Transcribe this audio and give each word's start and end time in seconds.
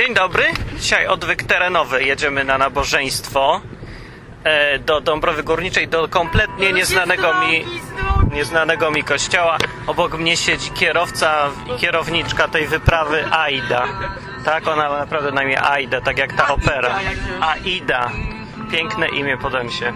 Dzień 0.00 0.14
dobry. 0.14 0.44
Dzisiaj 0.78 1.06
odwyk 1.06 1.42
terenowy. 1.42 2.04
Jedziemy 2.04 2.44
na 2.44 2.58
nabożeństwo 2.58 3.60
e, 4.44 4.78
do 4.78 5.00
Dąbrowy 5.00 5.42
Górniczej, 5.42 5.88
do 5.88 6.08
kompletnie 6.08 6.72
nieznanego 6.72 7.34
mi, 7.34 7.64
nieznanego 8.32 8.90
mi 8.90 9.04
kościoła. 9.04 9.56
Obok 9.86 10.18
mnie 10.18 10.36
siedzi 10.36 10.70
kierowca 10.70 11.50
i 11.76 11.80
kierowniczka 11.80 12.48
tej 12.48 12.66
wyprawy 12.66 13.24
Aida. 13.30 13.84
Tak, 14.44 14.68
ona 14.68 14.88
ma 14.88 14.98
naprawdę 14.98 15.32
na 15.32 15.42
imię 15.42 15.62
Aida, 15.62 16.00
tak 16.00 16.18
jak 16.18 16.32
ta 16.32 16.48
opera. 16.48 16.98
Aida. 17.40 18.10
Piękne 18.72 19.08
imię, 19.08 19.36
podam 19.36 19.70
się. 19.70 19.92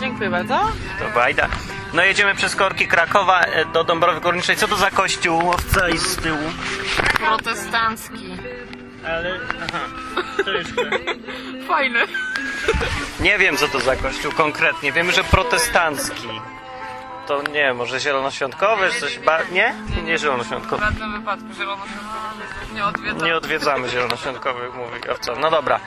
Dziękuję 0.00 0.30
bardzo. 0.30 0.60
To 0.98 1.10
była 1.12 1.24
Aida. 1.24 1.48
No 1.92 2.02
jedziemy 2.02 2.34
przez 2.34 2.56
korki 2.56 2.88
Krakowa 2.88 3.40
e, 3.40 3.64
do 3.64 3.84
Dąbrowy 3.84 4.20
Górniczej. 4.20 4.56
Co 4.56 4.68
to 4.68 4.76
za 4.76 4.90
kościół? 4.90 5.50
Owca 5.50 5.88
i 5.88 5.98
z 5.98 6.16
tyłu. 6.16 6.50
Protestancki. 7.18 8.33
Ale, 9.06 9.40
aha, 9.62 9.80
to 10.44 10.50
jeszcze... 10.50 10.90
Fajny. 11.68 11.98
Nie 13.20 13.38
wiem, 13.38 13.56
co 13.56 13.68
to 13.68 13.80
za 13.80 13.96
kościół 13.96 14.32
konkretnie. 14.32 14.92
Wiemy, 14.92 15.12
że 15.12 15.24
protestancki. 15.24 16.28
To 17.26 17.42
nie, 17.42 17.74
może 17.74 18.00
zielonoświątkowy, 18.00 18.90
czy 18.90 19.00
coś 19.00 19.18
ba... 19.18 19.38
Nie? 19.52 19.74
Nie 20.04 20.16
W 20.18 20.20
zielonoświątkowy. 20.20 20.84
żadnym 20.84 21.12
wypadku 21.12 21.46
zielonoświątkowych 21.54 22.72
nie 22.74 22.84
odwiedzam. 22.84 23.24
Nie 23.26 23.36
odwiedzamy 23.36 23.88
zielonoświątkowych, 23.88 24.74
mówi 24.74 25.08
owca. 25.10 25.32
No 25.40 25.50
dobra. 25.50 25.80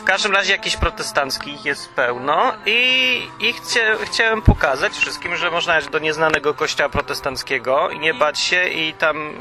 W 0.00 0.04
każdym 0.04 0.32
razie 0.32 0.52
jakiś 0.52 0.76
protestanckich 0.76 1.64
jest 1.64 1.88
pełno 1.88 2.52
i, 2.66 3.22
i 3.40 3.52
chcie, 3.52 3.96
chciałem 4.02 4.42
pokazać 4.42 4.92
wszystkim, 4.92 5.36
że 5.36 5.50
można 5.50 5.74
jechać 5.74 5.90
do 5.90 5.98
nieznanego 5.98 6.54
kościoła 6.54 6.88
protestanckiego 6.88 7.90
i 7.90 7.98
nie 7.98 8.14
bać 8.14 8.40
się 8.40 8.68
i 8.68 8.92
tam 8.92 9.32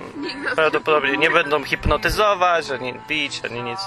prawdopodobnie 0.55 1.17
nie 1.17 1.30
będą 1.30 1.63
hipnotyzować, 1.63 2.71
ani 2.71 2.94
bić, 3.08 3.41
ani 3.45 3.63
nic. 3.63 3.80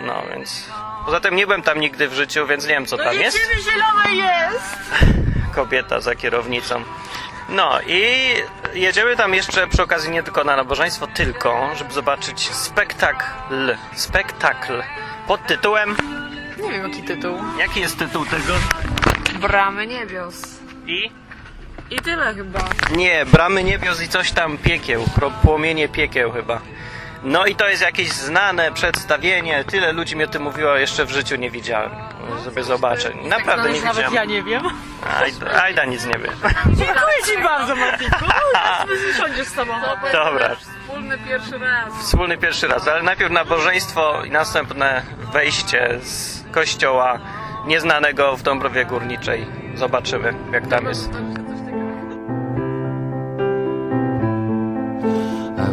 No 0.00 0.22
więc... 0.30 0.64
Poza 1.04 1.20
tym 1.20 1.36
nie 1.36 1.46
byłem 1.46 1.62
tam 1.62 1.80
nigdy 1.80 2.08
w 2.08 2.14
życiu, 2.14 2.46
więc 2.46 2.64
nie 2.64 2.74
wiem 2.74 2.86
co 2.86 2.96
tam 2.96 3.14
jest. 3.14 3.38
Ciebie 3.38 3.62
zielone 3.62 4.14
jest! 4.14 5.22
kobieta 5.54 6.00
za 6.00 6.14
kierownicą. 6.14 6.82
No 7.52 7.80
i 7.86 8.02
jedziemy 8.74 9.16
tam 9.16 9.34
jeszcze 9.34 9.66
przy 9.66 9.82
okazji 9.82 10.10
nie 10.10 10.22
tylko 10.22 10.44
na 10.44 10.56
nabożeństwo, 10.56 11.06
tylko 11.06 11.70
żeby 11.76 11.92
zobaczyć 11.94 12.50
spektakl. 12.54 13.76
Spektakl 13.94 14.82
pod 15.26 15.46
tytułem. 15.46 15.96
Nie 16.62 16.70
wiem 16.70 16.82
jaki 16.82 17.02
tytuł. 17.02 17.38
Jaki 17.58 17.80
jest 17.80 17.98
tytuł 17.98 18.24
tego? 18.26 18.54
Bramy 19.40 19.86
niebios. 19.86 20.42
I? 20.86 21.10
I 21.90 21.96
tyle 21.98 22.34
chyba. 22.34 22.60
Nie, 22.96 23.26
bramy 23.26 23.64
niebios 23.64 24.02
i 24.02 24.08
coś 24.08 24.32
tam 24.32 24.58
piekieł. 24.58 25.04
Płomienie 25.42 25.88
piekieł 25.88 26.32
chyba. 26.32 26.60
No 27.24 27.46
i 27.46 27.54
to 27.56 27.68
jest 27.68 27.82
jakieś 27.82 28.12
znane 28.12 28.72
przedstawienie. 28.72 29.64
Tyle 29.64 29.92
ludzi 29.92 30.16
mi 30.16 30.24
o 30.24 30.26
tym 30.26 30.42
mówiło, 30.42 30.76
jeszcze 30.76 31.04
w 31.04 31.10
życiu 31.10 31.36
nie 31.36 31.50
widziałem. 31.50 31.90
Sobie 32.44 32.64
zobaczę. 32.64 33.10
Naprawdę 33.28 33.72
nie 33.72 33.80
Nawet 33.80 33.96
widziałem. 33.96 34.14
ja 34.14 34.24
nie 34.24 34.42
wiem. 34.42 34.62
Ajda, 35.20 35.62
Ajda 35.62 35.84
nic 35.84 36.06
nie 36.06 36.18
wie. 36.18 36.28
Dziękuję 36.66 37.16
ci 37.26 37.42
bardzo 37.42 37.76
Martinku. 37.76 38.24
Siądziesz 39.18 39.46
z 39.46 39.54
samochodem. 39.54 40.12
Dobra. 40.12 40.56
Wspólny 40.56 41.18
pierwszy 41.28 41.58
raz. 41.58 41.94
Wspólny 42.04 42.38
pierwszy 42.38 42.68
raz, 42.68 42.88
ale 42.88 43.02
najpierw 43.02 43.30
nabożeństwo 43.32 44.24
i 44.24 44.30
następne 44.30 45.02
wejście 45.32 45.98
z 46.02 46.42
kościoła 46.52 47.18
nieznanego 47.66 48.36
w 48.36 48.42
Dąbrowie 48.42 48.84
Górniczej. 48.84 49.46
Zobaczymy, 49.74 50.34
jak 50.52 50.66
tam 50.66 50.86
jest. 50.86 51.10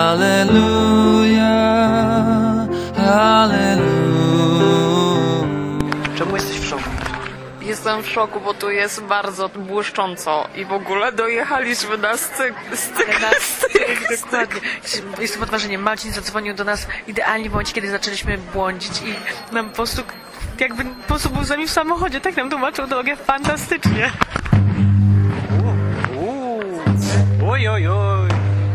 hallelujah, 0.00 1.36
hallelujah. 2.96 3.90
Czemu 6.18 6.36
jesteś 6.36 6.58
w 6.58 6.68
szoku? 6.68 6.82
Jestem 7.60 8.02
w 8.02 8.08
szoku, 8.08 8.40
bo 8.40 8.54
tu 8.54 8.70
jest 8.70 9.02
bardzo 9.02 9.48
błyszcząco 9.48 10.48
i 10.54 10.64
w 10.64 10.72
ogóle 10.72 11.12
dojechaliśmy 11.12 11.98
na 11.98 12.16
styk, 12.16 12.54
styk, 12.74 13.20
Na 13.20 13.30
styk, 13.40 14.20
Dokładnie. 14.22 14.60
Jestem 15.20 15.40
pod 15.40 15.50
wrażeniem. 15.50 15.82
Marcin 15.82 16.12
zadzwonił 16.12 16.54
do 16.54 16.64
nas 16.64 16.86
idealnie 17.08 17.48
w 17.48 17.52
momencie, 17.52 17.72
kiedy 17.72 17.90
zaczęliśmy 17.90 18.38
błądzić 18.38 19.02
i 19.02 19.14
nam 19.54 19.68
po 19.68 19.74
prostu 19.74 20.02
jakby 20.58 20.84
po 20.84 21.08
prostu 21.08 21.30
był 21.30 21.44
z 21.44 21.48
nami 21.48 21.66
w 21.66 21.70
samochodzie. 21.70 22.20
Tak 22.20 22.36
nam 22.36 22.50
tłumaczył 22.50 22.86
drogę 22.86 23.16
fantastycznie. 23.16 24.12
Uuu, 26.16 26.82
oj, 27.50 27.68
oj, 27.68 27.88
oj. 27.88 28.19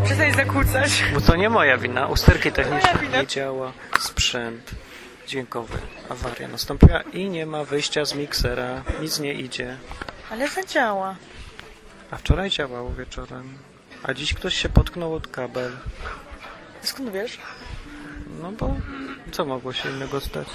Przestań 0.05 0.33
zakłócać. 0.33 1.03
Bo 1.13 1.21
to 1.21 1.35
nie 1.35 1.49
moja 1.49 1.77
wina. 1.77 2.07
Usterki 2.07 2.51
techniczne 2.51 2.99
wina. 3.01 3.21
nie 3.21 3.27
działa. 3.27 3.71
Sprzęt 3.99 4.71
dźwiękowy. 5.27 5.77
Awaria 6.09 6.47
nastąpiła 6.47 7.01
i 7.01 7.29
nie 7.29 7.45
ma 7.45 7.63
wyjścia 7.63 8.05
z 8.05 8.15
miksera. 8.15 8.83
Nic 9.01 9.19
nie 9.19 9.33
idzie. 9.33 9.77
Ale 10.31 10.47
zadziała. 10.47 11.15
A 12.11 12.17
wczoraj 12.17 12.49
działało 12.49 12.91
wieczorem. 12.93 13.53
A 14.03 14.13
dziś 14.13 14.33
ktoś 14.33 14.55
się 14.55 14.69
potknął 14.69 15.13
od 15.13 15.27
kabel. 15.27 15.71
Skąd 16.81 17.09
wiesz? 17.11 17.37
No 18.41 18.51
bo 18.51 18.75
co 19.31 19.45
mogło 19.45 19.73
się 19.73 19.89
innego 19.89 20.19
stać? 20.21 20.47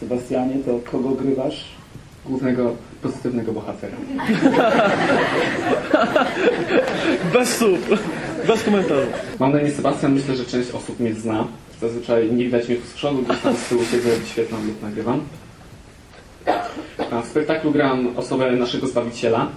Sebastianie, 0.00 0.54
to 0.64 0.90
kogo 0.90 1.08
grywasz? 1.10 1.64
Głównego 2.26 2.76
pozytywnego 3.02 3.52
bohatera. 3.52 3.96
Bez 7.32 7.56
słów, 7.58 7.80
bez 8.46 8.62
komentarzy. 8.62 9.06
Mam 9.38 9.52
na 9.52 9.60
imię 9.60 9.70
Sebastian, 9.70 10.12
myślę, 10.14 10.36
że 10.36 10.44
część 10.44 10.70
osób 10.70 11.00
mnie 11.00 11.14
zna. 11.14 11.46
Zazwyczaj 11.80 12.32
nie 12.32 12.44
widać 12.44 12.68
mnie 12.68 12.76
tu 12.76 12.86
z 12.86 12.92
przodu, 12.92 13.22
gdzieś 13.22 13.40
tam 13.40 13.56
z 13.56 13.68
tyłu 13.68 13.82
siedzę, 13.90 14.08
świetlam 14.26 14.66
lub 14.66 14.82
nagrywam. 14.82 15.20
W 17.24 17.26
spektaklu 17.26 17.70
gram 17.72 18.08
osobę 18.16 18.52
naszego 18.52 18.86
Zbawiciela 18.86 19.48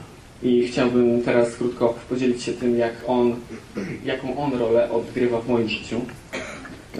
i 0.43 0.67
chciałbym 0.67 1.21
teraz 1.21 1.55
krótko 1.55 1.95
podzielić 2.09 2.43
się 2.43 2.53
tym, 2.53 2.77
jak 2.77 2.93
on, 3.07 3.35
jaką 4.05 4.37
on 4.37 4.53
rolę 4.53 4.91
odgrywa 4.91 5.41
w 5.41 5.49
moim 5.49 5.69
życiu. 5.69 6.01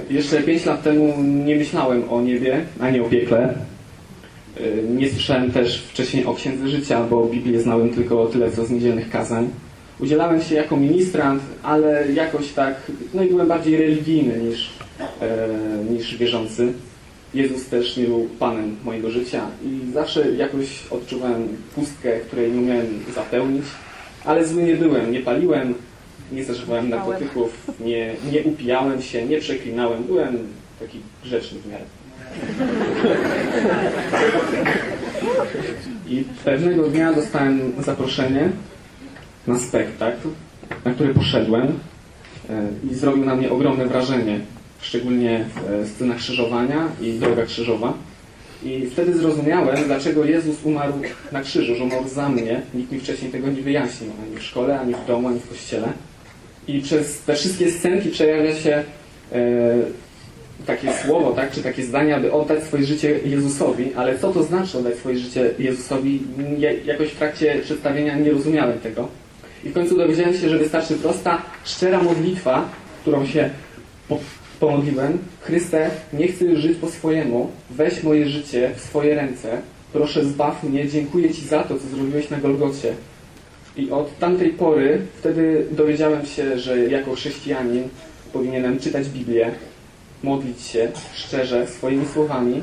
Jeszcze 0.09 0.44
5 0.44 0.66
lat 0.66 0.84
temu 0.84 1.13
nie 1.24 1.56
myślałem 1.56 2.09
o 2.09 2.22
niebie, 2.22 2.66
ani 2.79 3.00
o 3.00 3.03
piekle. 3.03 3.53
Y, 4.59 4.84
Nie 4.90 5.09
słyszałem 5.09 5.51
też 5.51 5.81
wcześniej 5.81 6.25
o 6.25 6.34
księdze 6.34 6.68
życia, 6.68 7.03
bo 7.09 7.25
Biblię 7.25 7.62
znałem 7.62 7.90
tylko 7.90 8.25
tyle, 8.25 8.51
co 8.51 8.66
z 8.66 8.72
niedzielnych 8.72 9.09
kazań. 9.09 9.50
Udzielałem 10.00 10.41
się 10.41 10.56
jako 10.56 10.78
ministrant, 10.78 11.44
ale 11.63 12.11
jakoś 12.11 12.53
tak, 12.53 12.75
no 13.13 13.23
i 13.23 13.29
byłem 13.29 13.47
bardziej 13.47 13.78
religijny 13.78 14.38
niż, 14.38 14.69
e, 15.22 15.47
niż 15.91 16.17
wierzący. 16.17 16.73
Jezus 17.33 17.66
też 17.66 17.97
nie 17.97 18.06
był 18.06 18.28
Panem 18.39 18.75
mojego 18.83 19.11
życia 19.11 19.47
i 19.66 19.91
zawsze 19.94 20.31
jakoś 20.31 20.88
odczuwałem 20.91 21.47
pustkę, 21.75 22.19
której 22.19 22.51
nie 22.51 22.59
umiałem 22.59 22.88
zapełnić, 23.16 23.66
ale 24.25 24.47
zły 24.47 24.63
nie 24.63 24.75
byłem, 24.75 25.11
nie 25.11 25.19
paliłem, 25.19 25.73
nie 26.31 26.44
zażywałem 26.44 26.89
narkotyków, 26.89 27.72
nie, 27.79 28.13
nie 28.31 28.44
upijałem 28.44 29.01
się, 29.01 29.25
nie 29.25 29.39
przeklinałem, 29.39 30.03
byłem 30.03 30.38
taki 30.80 31.00
grzeczny 31.24 31.59
w 31.59 31.68
miarę. 31.71 31.83
I 36.09 36.24
pewnego 36.44 36.88
dnia 36.88 37.13
dostałem 37.13 37.74
zaproszenie 37.80 38.50
na 39.47 39.59
spektakl, 39.59 40.27
na 40.86 40.92
który 40.94 41.13
poszedłem 41.13 41.68
e, 42.50 42.68
i 42.92 42.95
zrobił 42.95 43.25
na 43.25 43.36
mnie 43.36 43.51
ogromne 43.51 43.86
wrażenie, 43.86 44.39
szczególnie 44.81 45.45
e, 45.81 45.88
scena 45.88 46.15
krzyżowania 46.15 46.88
i 47.01 47.13
droga 47.13 47.45
krzyżowa. 47.45 47.94
I 48.63 48.86
wtedy 48.92 49.18
zrozumiałem, 49.18 49.77
dlaczego 49.86 50.25
Jezus 50.25 50.56
umarł 50.63 50.94
na 51.31 51.42
krzyżu, 51.42 51.75
że 51.75 51.83
umarł 51.83 52.07
za 52.07 52.30
mnie. 52.30 52.62
Nikt 52.74 52.92
mi 52.92 53.00
wcześniej 53.00 53.31
tego 53.31 53.47
nie 53.47 53.62
wyjaśnił, 53.62 54.12
ani 54.27 54.38
w 54.38 54.44
szkole, 54.44 54.80
ani 54.80 54.94
w 54.94 55.06
domu, 55.07 55.27
ani 55.27 55.39
w 55.39 55.50
kościele. 55.50 55.88
I 56.68 56.81
przez 56.81 57.19
te 57.21 57.36
wszystkie 57.36 57.71
scenki 57.71 58.09
przejawia 58.09 58.56
się 58.56 58.83
e, 59.31 59.75
takie 60.65 60.94
słowo, 60.94 61.31
tak, 61.31 61.51
czy 61.51 61.63
takie 61.63 61.83
zdanie, 61.83 62.15
aby 62.15 62.31
oddać 62.31 62.63
swoje 62.63 62.83
życie 62.83 63.19
Jezusowi, 63.25 63.94
ale 63.95 64.19
co 64.19 64.31
to 64.33 64.44
znaczy 64.44 64.77
oddać 64.77 64.95
swoje 64.95 65.18
życie 65.18 65.50
Jezusowi? 65.59 66.21
Ja- 66.57 66.71
Jakoś 66.71 67.09
w 67.09 67.15
trakcie 67.15 67.59
przedstawienia 67.63 68.18
nie 68.18 68.31
rozumiałem 68.31 68.80
tego. 68.80 69.07
I 69.65 69.69
w 69.69 69.73
końcu 69.73 69.97
dowiedziałem 69.97 70.33
się, 70.38 70.50
że 70.50 70.57
wystarczy 70.57 70.95
prosta, 70.95 71.41
szczera 71.63 72.03
modlitwa, 72.03 72.69
którą 73.01 73.25
się 73.25 73.50
po, 74.07 74.19
pomodliłem, 74.59 75.17
Chryste, 75.41 75.89
nie 76.13 76.27
chcę 76.27 76.56
żyć 76.56 76.77
po 76.77 76.88
swojemu, 76.89 77.51
weź 77.69 78.03
moje 78.03 78.29
życie 78.29 78.71
w 78.75 78.79
swoje 78.79 79.15
ręce, 79.15 79.62
proszę 79.94 80.25
zbaw 80.25 80.63
mnie, 80.63 80.89
dziękuję 80.89 81.33
Ci 81.33 81.41
za 81.41 81.63
to, 81.63 81.79
co 81.79 81.88
zrobiłeś 81.88 82.29
na 82.29 82.38
Golgocie. 82.38 82.94
I 83.77 83.91
od 83.91 84.19
tamtej 84.19 84.50
pory 84.50 85.01
wtedy 85.19 85.65
dowiedziałem 85.71 86.25
się, 86.25 86.59
że 86.59 86.79
jako 86.79 87.15
chrześcijanin 87.15 87.89
powinienem 88.33 88.79
czytać 88.79 89.09
Biblię, 89.09 89.51
modlić 90.23 90.62
się 90.62 90.91
szczerze, 91.13 91.67
swoimi 91.67 92.06
słowami. 92.06 92.62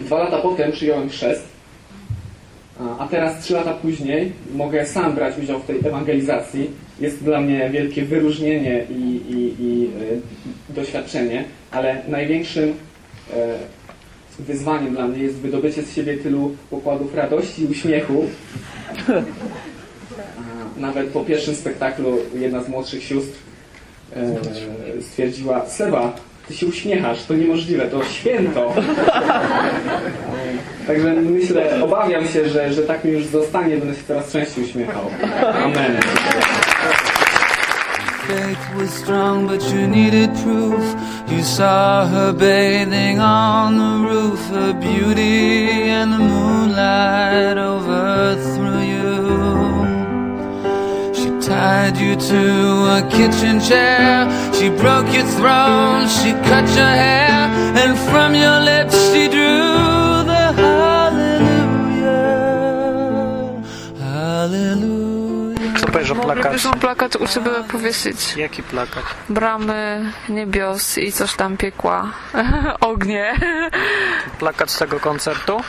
Dwa 0.00 0.18
lata 0.18 0.38
potem 0.38 0.72
przyjąłem 0.72 1.08
chrzest, 1.08 1.57
a- 2.98 3.08
teraz 3.10 3.44
trzy 3.44 3.52
lata 3.54 3.74
później 3.74 4.32
mogę 4.54 4.86
sam 4.86 5.14
brać 5.14 5.38
udział 5.38 5.60
w 5.60 5.66
tej 5.66 5.78
ewangelizacji. 5.78 6.70
Jest 7.00 7.24
dla 7.24 7.40
mnie 7.40 7.70
wielkie 7.70 8.02
wyróżnienie 8.04 8.84
i, 8.90 9.02
i, 9.30 9.64
i 9.64 9.90
e, 10.70 10.74
doświadczenie, 10.74 11.44
ale 11.70 12.02
największym 12.08 12.74
e, 13.34 13.58
wyzwaniem 14.38 14.94
dla 14.94 15.08
mnie 15.08 15.22
jest 15.22 15.36
wydobycie 15.36 15.82
z 15.82 15.94
siebie 15.94 16.16
tylu 16.16 16.56
pokładów 16.70 17.14
radości 17.14 17.62
i 17.62 17.66
uśmiechu. 17.66 18.24
Nawet 20.76 21.08
po 21.08 21.24
pierwszym 21.24 21.54
spektaklu 21.54 22.18
jedna 22.34 22.62
z 22.62 22.68
młodszych 22.68 23.02
sióstr 23.04 23.38
e, 24.16 24.36
stwierdziła, 25.02 25.66
Seba, 25.66 26.16
ty 26.48 26.54
się 26.54 26.66
uśmiechasz, 26.66 27.24
to 27.24 27.34
niemożliwe, 27.34 27.86
to 27.86 28.04
święto. 28.04 28.74
Także 30.86 31.12
myślę, 31.12 31.82
obawiam 31.82 32.28
się, 32.28 32.48
że, 32.48 32.72
że 32.72 32.82
tak 32.82 33.04
mi 33.04 33.12
już 33.12 33.26
zostanie, 33.26 33.76
będę 33.76 33.94
się 33.94 34.02
coraz 34.08 34.32
częściej 34.32 34.64
uśmiechał. 34.64 35.02
Amen. 35.64 36.00
faith 38.28 38.74
was 38.74 38.92
strong, 38.92 39.46
but 39.46 39.62
you 39.72 39.86
needed 39.86 40.30
proof. 40.42 40.84
You 41.30 41.42
saw 41.42 42.06
her 42.10 42.32
bathing 42.34 43.20
on 43.20 43.78
the 43.78 44.08
roof, 44.08 44.40
her 44.48 44.74
beauty 44.74 45.88
and 45.98 46.12
the 46.12 46.18
moonlight 46.18 47.56
overthrew 47.56 48.67
tied 51.58 51.96
you 51.98 52.14
to 52.30 52.42
a 52.98 53.00
kitchen 53.10 53.56
chair, 53.68 54.30
she 54.56 54.66
broke 54.82 55.08
your 55.16 55.26
throne, 55.36 56.06
she 56.16 56.30
cut 56.48 56.66
your 56.78 56.94
hair, 57.02 57.38
and 57.82 57.92
from 58.08 58.30
your 58.44 58.58
lips 58.70 58.96
she 59.10 59.22
drew 59.34 60.22
the 60.30 60.44
hallelujah, 60.62 62.12
hallelujah. 63.98 65.78
Co 65.80 65.86
powiesz 65.86 66.10
o 66.10 66.14
plakacie? 66.14 66.36
Moglibyśmy 66.36 66.72
plakat 66.80 67.16
u 67.16 67.26
siebie 67.26 67.50
powiesić. 67.72 68.36
Jaki 68.36 68.62
plakat? 68.62 69.04
Bramy 69.28 70.12
niebios 70.28 70.98
i 70.98 71.12
coś 71.12 71.34
tam 71.34 71.56
piekła. 71.56 72.12
Ognie. 72.80 73.34
Plakat 74.38 74.70
z 74.70 74.78
tego 74.78 75.00
koncertu? 75.00 75.60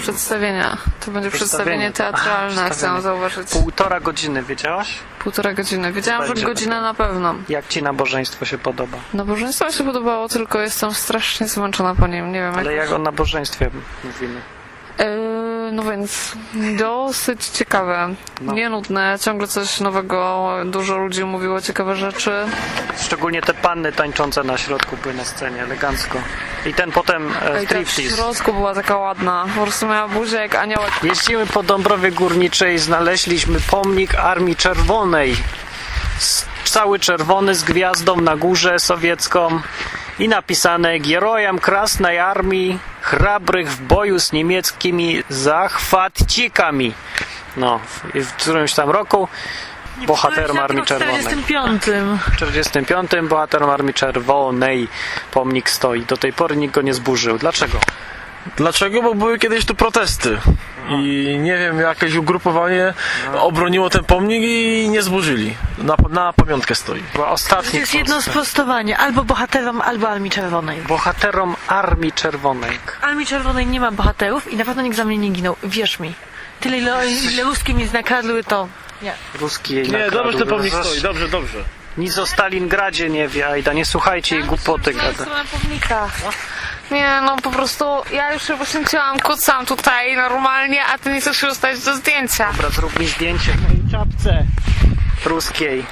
Przedstawienia. 0.00 0.76
To 1.04 1.10
będzie 1.10 1.30
Przedstawienie. 1.30 1.30
przedstawienie 1.30 1.92
teatralne, 1.92 2.60
Aha, 2.64 2.70
chcę 2.74 3.00
zauważyć. 3.02 3.48
Półtora 3.50 4.00
godziny, 4.00 4.42
wiedziałaś? 4.42 4.98
Półtora 5.18 5.52
godziny. 5.54 5.92
Wiedziałam, 5.92 6.26
że 6.26 6.34
godzina 6.46 6.80
na 6.80 6.94
pewno. 6.94 7.34
Jak 7.48 7.68
ci 7.68 7.82
nabożeństwo 7.82 8.44
się 8.44 8.58
podoba? 8.58 8.98
Nabożeństwo 9.14 9.66
mi 9.66 9.72
się 9.72 9.84
podobało, 9.84 10.28
tylko 10.28 10.60
jestem 10.60 10.94
strasznie 10.94 11.48
zmęczona 11.48 11.94
po 11.94 12.06
nim. 12.06 12.32
Nie 12.32 12.40
wiem, 12.40 12.54
Ale 12.54 12.74
jak... 12.74 12.84
jak 12.90 12.92
o 12.92 13.02
nabożeństwie 13.02 13.70
mówimy? 14.04 14.40
Yy, 14.98 15.72
no 15.72 15.82
więc 15.82 16.32
dosyć 16.78 17.48
ciekawe. 17.48 18.14
No. 18.40 18.52
Nie 18.52 18.68
nudne, 18.68 19.18
ciągle 19.20 19.48
coś 19.48 19.80
nowego. 19.80 20.50
Dużo 20.64 20.96
ludzi 20.96 21.24
mówiło 21.24 21.60
ciekawe 21.60 21.96
rzeczy. 21.96 22.32
Szczególnie 23.00 23.42
te 23.42 23.54
panny 23.54 23.92
tańczące 23.92 24.44
na 24.44 24.58
środku 24.58 24.96
były 24.96 25.14
na 25.14 25.24
scenie, 25.24 25.62
elegancko. 25.62 26.18
I 26.66 26.74
ten 26.74 26.92
potem 26.92 27.32
e, 27.42 27.62
I 27.62 27.66
ta 27.66 27.74
w 27.84 27.90
środku 27.90 28.52
była 28.52 28.74
taka 28.74 28.96
ładna. 28.96 29.46
Po 29.56 29.62
prostu 29.62 29.86
miała 29.86 30.08
buzię 30.08 30.36
jak 30.36 30.54
aniołek. 30.54 30.90
Jeździmy 31.02 31.46
po 31.46 31.62
Dąbrowie 31.62 32.12
Górniczej, 32.12 32.78
znaleźliśmy 32.78 33.58
pomnik 33.70 34.14
Armii 34.14 34.56
Czerwonej. 34.56 35.36
Cały 36.64 36.98
czerwony 36.98 37.54
z 37.54 37.64
gwiazdą 37.64 38.16
na 38.16 38.36
górze 38.36 38.78
sowiecką 38.78 39.60
i 40.18 40.28
napisane 40.28 40.98
Gierojam 40.98 41.58
Krasnej 41.58 42.18
Armii, 42.18 42.78
chrabrych 43.04 43.70
w 43.70 43.82
boju 43.82 44.20
z 44.20 44.32
niemieckimi 44.32 45.22
zachwatcikami. 45.28 46.94
No, 47.56 47.80
w 48.14 48.32
którymś 48.32 48.74
tam 48.74 48.90
roku 48.90 49.28
bohaterom 50.06 50.58
Armii 50.58 50.82
W 50.82 50.86
Czerwonej. 50.86 51.20
45. 51.20 51.82
W 52.32 52.36
45 52.36 53.10
bohaterom 53.22 53.70
Armii 53.70 53.94
Czerwonej 53.94 54.88
pomnik 55.30 55.70
stoi. 55.70 56.02
Do 56.02 56.16
tej 56.16 56.32
pory 56.32 56.56
nikt 56.56 56.74
go 56.74 56.82
nie 56.82 56.94
zburzył. 56.94 57.38
Dlaczego? 57.38 57.78
Dlaczego? 58.56 59.02
Bo 59.02 59.14
były 59.14 59.38
kiedyś 59.38 59.64
tu 59.64 59.74
protesty. 59.74 60.38
I 60.90 61.38
nie 61.42 61.58
wiem, 61.58 61.80
jakieś 61.80 62.14
ugrupowanie 62.14 62.94
obroniło 63.40 63.90
ten 63.90 64.04
pomnik 64.04 64.42
i 64.42 64.88
nie 64.88 65.02
zburzyli. 65.02 65.54
Na, 65.78 65.96
na 66.10 66.32
pamiątkę 66.32 66.74
stoi. 66.74 67.02
Bo 67.14 67.18
To 67.22 67.28
ostatni 67.30 67.78
jest 67.80 67.94
jedno 67.94 68.22
sprostowanie. 68.22 68.98
Albo 68.98 69.24
bohaterom, 69.24 69.80
albo 69.80 70.08
Armii 70.08 70.30
Czerwonej. 70.30 70.80
bohaterom 70.82 71.56
Armii 71.68 72.12
Czerwonej. 72.12 72.78
Armii 73.02 73.26
Czerwonej 73.26 73.66
nie 73.66 73.80
ma 73.80 73.90
bohaterów 73.90 74.52
i 74.52 74.56
na 74.56 74.64
pewno 74.64 74.82
nikt 74.82 74.96
za 74.96 75.04
mnie 75.04 75.18
nie 75.18 75.30
ginął. 75.30 75.56
Wierz 75.64 76.00
mi. 76.00 76.14
Tyle, 76.60 76.78
ile, 76.78 77.06
ile 77.32 77.42
ruskie 77.44 77.74
mi 77.74 77.84
nakradły, 77.92 78.44
to... 78.44 78.68
Nie. 79.02 79.12
Ruski 79.40 79.74
jej 79.74 79.86
Nie, 79.86 79.92
nakradł. 79.92 80.16
dobrze, 80.16 80.38
ten 80.38 80.48
pomnik 80.48 80.74
stoi, 80.74 81.00
dobrze, 81.00 81.28
dobrze. 81.28 81.58
Nic 81.98 82.18
o 82.18 82.26
Stalingradzie 82.26 83.08
nie 83.10 83.28
wie, 83.28 83.48
Ajda, 83.48 83.72
nie 83.72 83.84
słuchajcie 83.84 84.36
jej 84.36 84.44
głupoty 84.44 84.94
gada. 84.94 85.26
Nie, 86.90 87.20
no 87.24 87.36
po 87.36 87.50
prostu 87.50 87.84
ja 88.12 88.32
już 88.32 88.46
się 88.46 88.58
poświęciłam, 88.58 89.18
kucam 89.18 89.66
tutaj 89.66 90.16
normalnie, 90.16 90.84
a 90.84 90.98
ty 90.98 91.12
nie 91.12 91.20
chcesz 91.20 91.36
się 91.36 91.46
dostać 91.46 91.80
do 91.80 91.94
zdjęcia. 91.94 92.52
Dobra, 92.52 92.70
zrób 92.70 92.98
mi 93.00 93.06
zdjęcie 93.06 93.52
w 93.52 93.62
mojej 93.62 93.90
czapce 93.90 94.44
ruskiej. 95.24 95.84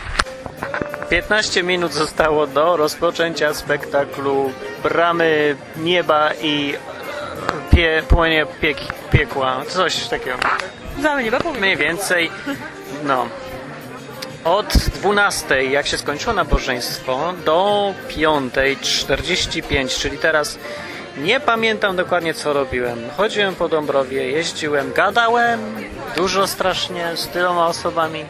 15 1.11 1.63
minut 1.63 1.93
zostało 1.93 2.47
do 2.47 2.77
rozpoczęcia 2.77 3.55
spektaklu 3.55 4.53
Bramy 4.83 5.57
Nieba 5.77 6.31
i 6.43 6.75
pie, 7.71 8.03
płonie 8.09 8.47
piek, 8.61 8.77
piekła. 9.11 9.63
Coś 9.69 10.07
takiego. 10.07 10.39
Za 11.03 11.17
mnie, 11.17 11.31
bo 11.31 11.53
Mniej 11.53 11.77
więcej, 11.77 12.31
no. 13.05 13.27
Od 14.45 14.77
12, 14.77 15.65
jak 15.65 15.87
się 15.87 15.99
skończyło 15.99 16.35
nabożeństwo, 16.35 17.35
do 17.45 17.95
5.45, 18.09 20.01
czyli 20.01 20.19
teraz 20.19 20.59
nie 21.17 21.41
pamiętam 21.41 21.97
dokładnie 21.97 22.35
co 22.35 22.53
robiłem. 22.53 22.99
Chodziłem 23.17 23.55
po 23.55 23.69
Dąbrowie, 23.69 24.31
jeździłem, 24.31 24.93
gadałem 24.93 25.61
dużo 26.17 26.47
strasznie 26.47 27.17
z 27.17 27.29
tyloma 27.29 27.67
osobami. 27.67 28.21
Eee, 28.21 28.29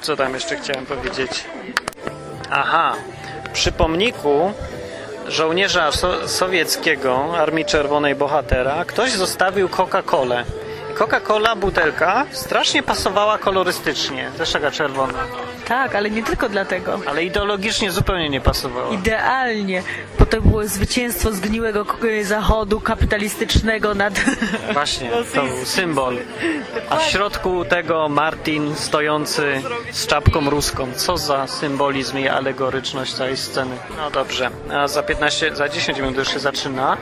co 0.00 0.16
tam 0.16 0.34
jeszcze 0.34 0.56
chciałem 0.56 0.86
powiedzieć? 0.86 1.44
Aha, 2.50 2.94
przy 3.52 3.72
pomniku 3.72 4.52
żołnierza 5.28 5.92
so 5.92 6.28
sowieckiego, 6.28 7.38
Armii 7.38 7.64
Czerwonej 7.64 8.14
Bohatera, 8.14 8.84
ktoś 8.84 9.12
zostawił 9.12 9.68
Coca-Colę. 9.68 10.44
Coca-Cola, 10.98 11.56
butelka, 11.56 12.26
strasznie 12.32 12.82
pasowała 12.82 13.38
kolorystycznie, 13.38 14.30
też 14.38 14.52
taka 14.52 14.70
czerwona, 14.70 15.18
Tak, 15.68 15.94
ale 15.94 16.10
nie 16.10 16.22
tylko 16.22 16.48
dlatego. 16.48 17.00
ale 17.06 17.24
ideologicznie 17.24 17.90
zupełnie 17.90 18.28
nie 18.30 18.40
pasowała. 18.40 18.94
Idealnie, 18.94 19.82
bo 20.18 20.26
to 20.26 20.40
było 20.42 20.66
zwycięstwo 20.66 21.32
zgniłego 21.32 21.84
k- 21.84 21.96
zachodu 22.22 22.80
kapitalistycznego 22.80 23.94
nad... 23.94 24.14
Właśnie, 24.72 25.10
to 25.34 25.42
był 25.42 25.64
symbol. 25.64 26.16
A 26.90 26.96
w 26.96 27.02
środku 27.02 27.64
tego 27.64 28.08
Martin 28.08 28.74
stojący 28.76 29.62
z 29.92 30.06
czapką 30.06 30.50
ruską. 30.50 30.88
Co 30.96 31.18
za 31.18 31.46
symbolizm 31.46 32.18
i 32.18 32.28
alegoryczność 32.28 33.14
całej 33.14 33.36
sceny. 33.36 33.76
No 33.96 34.10
dobrze, 34.10 34.50
a 34.74 34.88
za 34.88 35.02
15, 35.02 35.56
za 35.56 35.68
10 35.68 35.98
minut 35.98 36.16
już 36.16 36.28
się 36.32 36.38
zaczyna. 36.38 36.96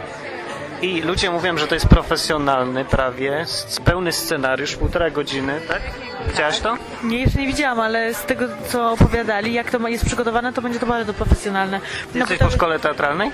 I 0.86 1.02
ludzie 1.02 1.30
mówią, 1.30 1.58
że 1.58 1.66
to 1.66 1.74
jest 1.74 1.88
profesjonalny 1.88 2.84
prawie, 2.84 3.46
pełny 3.84 4.12
scenariusz, 4.12 4.76
półtora 4.76 5.10
godziny, 5.10 5.60
tak? 5.68 5.82
Widziałaś 6.28 6.60
to? 6.60 6.76
Nie, 7.04 7.18
jeszcze 7.20 7.38
nie 7.40 7.46
widziałam, 7.46 7.80
ale 7.80 8.14
z 8.14 8.24
tego, 8.24 8.44
co 8.68 8.92
opowiadali, 8.92 9.52
jak 9.52 9.70
to 9.70 9.88
jest 9.88 10.04
przygotowane, 10.04 10.52
to 10.52 10.62
będzie 10.62 10.78
to 10.78 10.86
bardzo 10.86 11.14
profesjonalne. 11.14 11.80
Jesteś 12.14 12.38
to- 12.38 12.44
po 12.44 12.50
szkole 12.50 12.78
teatralnej? 12.78 13.30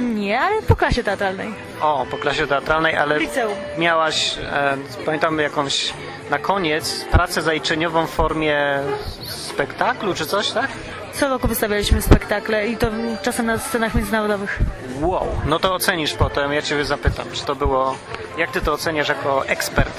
Nie, 0.00 0.40
ale 0.40 0.62
po 0.62 0.76
klasie 0.76 1.04
teatralnej. 1.04 1.54
O, 1.80 2.06
po 2.10 2.16
klasie 2.18 2.46
teatralnej, 2.46 2.96
ale 2.96 3.18
liceum. 3.18 3.54
miałaś, 3.78 4.38
e, 4.52 4.76
pamiętam 5.04 5.38
jakąś, 5.38 5.92
na 6.30 6.38
koniec, 6.38 7.04
pracę 7.12 7.42
zajczeniową 7.42 8.06
w 8.06 8.10
formie 8.10 8.78
spektaklu 9.26 10.14
czy 10.14 10.26
coś, 10.26 10.50
tak? 10.50 10.68
Co 11.14 11.28
roku 11.28 11.48
wystawialiśmy 11.48 12.02
spektakle 12.02 12.66
i 12.68 12.76
to 12.76 12.86
czasem 13.22 13.46
na 13.46 13.58
scenach 13.58 13.94
międzynarodowych. 13.94 14.58
Wow, 15.00 15.26
no 15.46 15.58
to 15.58 15.74
ocenisz 15.74 16.12
potem, 16.14 16.52
ja 16.52 16.62
Ciebie 16.62 16.84
zapytam, 16.84 17.26
czy 17.32 17.44
to 17.44 17.54
było 17.54 17.96
Jak 18.38 18.50
ty 18.50 18.60
to 18.60 18.72
oceniasz 18.72 19.08
jako 19.08 19.46
ekspert? 19.46 19.90